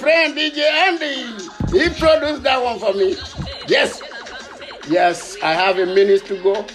Friend 0.00 0.34
DJ 0.34 0.58
Andy. 0.62 1.24
He 1.78 1.90
produced 2.00 2.42
that 2.44 2.62
one 2.62 2.78
for 2.78 2.94
me. 2.94 3.16
Yes. 3.68 4.00
Yes, 4.88 5.36
I 5.42 5.52
have 5.52 5.78
a 5.78 5.84
minute 5.84 6.24
to 6.26 6.42
go. 6.42 6.66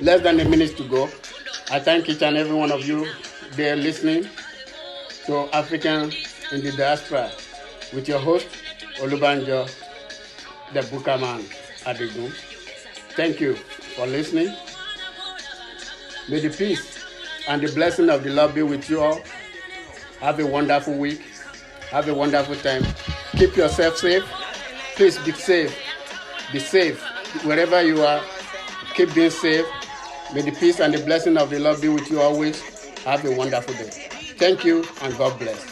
Less 0.00 0.22
than 0.22 0.38
a 0.38 0.44
minute 0.44 0.76
to 0.76 0.84
go. 0.88 1.10
I 1.70 1.80
thank 1.80 2.08
each 2.08 2.22
and 2.22 2.36
every 2.36 2.54
one 2.54 2.70
of 2.70 2.86
you 2.86 3.08
there 3.52 3.74
listening 3.74 4.28
to 5.26 5.48
African 5.54 6.12
in 6.52 6.62
the 6.62 6.72
diaspora 6.76 7.30
with 7.92 8.06
your 8.06 8.20
host, 8.20 8.46
Olubanjo, 9.00 9.68
the 10.72 10.80
Bukaman 10.82 11.42
Adigun. 11.84 12.32
Thank 13.16 13.40
you 13.40 13.56
for 13.96 14.06
listening. 14.06 14.54
May 16.28 16.38
the 16.40 16.50
peace 16.50 17.04
and 17.48 17.60
the 17.62 17.72
blessing 17.74 18.08
of 18.10 18.22
the 18.22 18.30
Lord 18.30 18.54
be 18.54 18.62
with 18.62 18.88
you 18.88 19.00
all. 19.00 19.20
Have 20.20 20.38
a 20.38 20.46
wonderful 20.46 20.94
week. 20.96 21.29
Have 21.90 22.08
a 22.08 22.14
wonderful 22.14 22.54
time. 22.56 22.84
Keep 23.32 23.56
yourself 23.56 23.96
safe. 23.96 24.24
Please 24.94 25.18
be 25.18 25.32
safe. 25.32 25.76
Be 26.52 26.60
safe. 26.60 27.02
Wherever 27.44 27.82
you 27.82 28.00
are, 28.02 28.22
keep 28.94 29.12
being 29.14 29.30
safe. 29.30 29.66
May 30.32 30.42
the 30.42 30.52
peace 30.52 30.78
and 30.78 30.94
the 30.94 31.04
blessing 31.04 31.36
of 31.36 31.50
the 31.50 31.58
Lord 31.58 31.80
be 31.80 31.88
with 31.88 32.08
you 32.08 32.20
always. 32.20 32.62
Have 33.04 33.24
a 33.24 33.34
wonderful 33.34 33.74
day. 33.74 33.90
Thank 34.38 34.64
you 34.64 34.84
and 35.02 35.16
God 35.18 35.38
bless. 35.38 35.69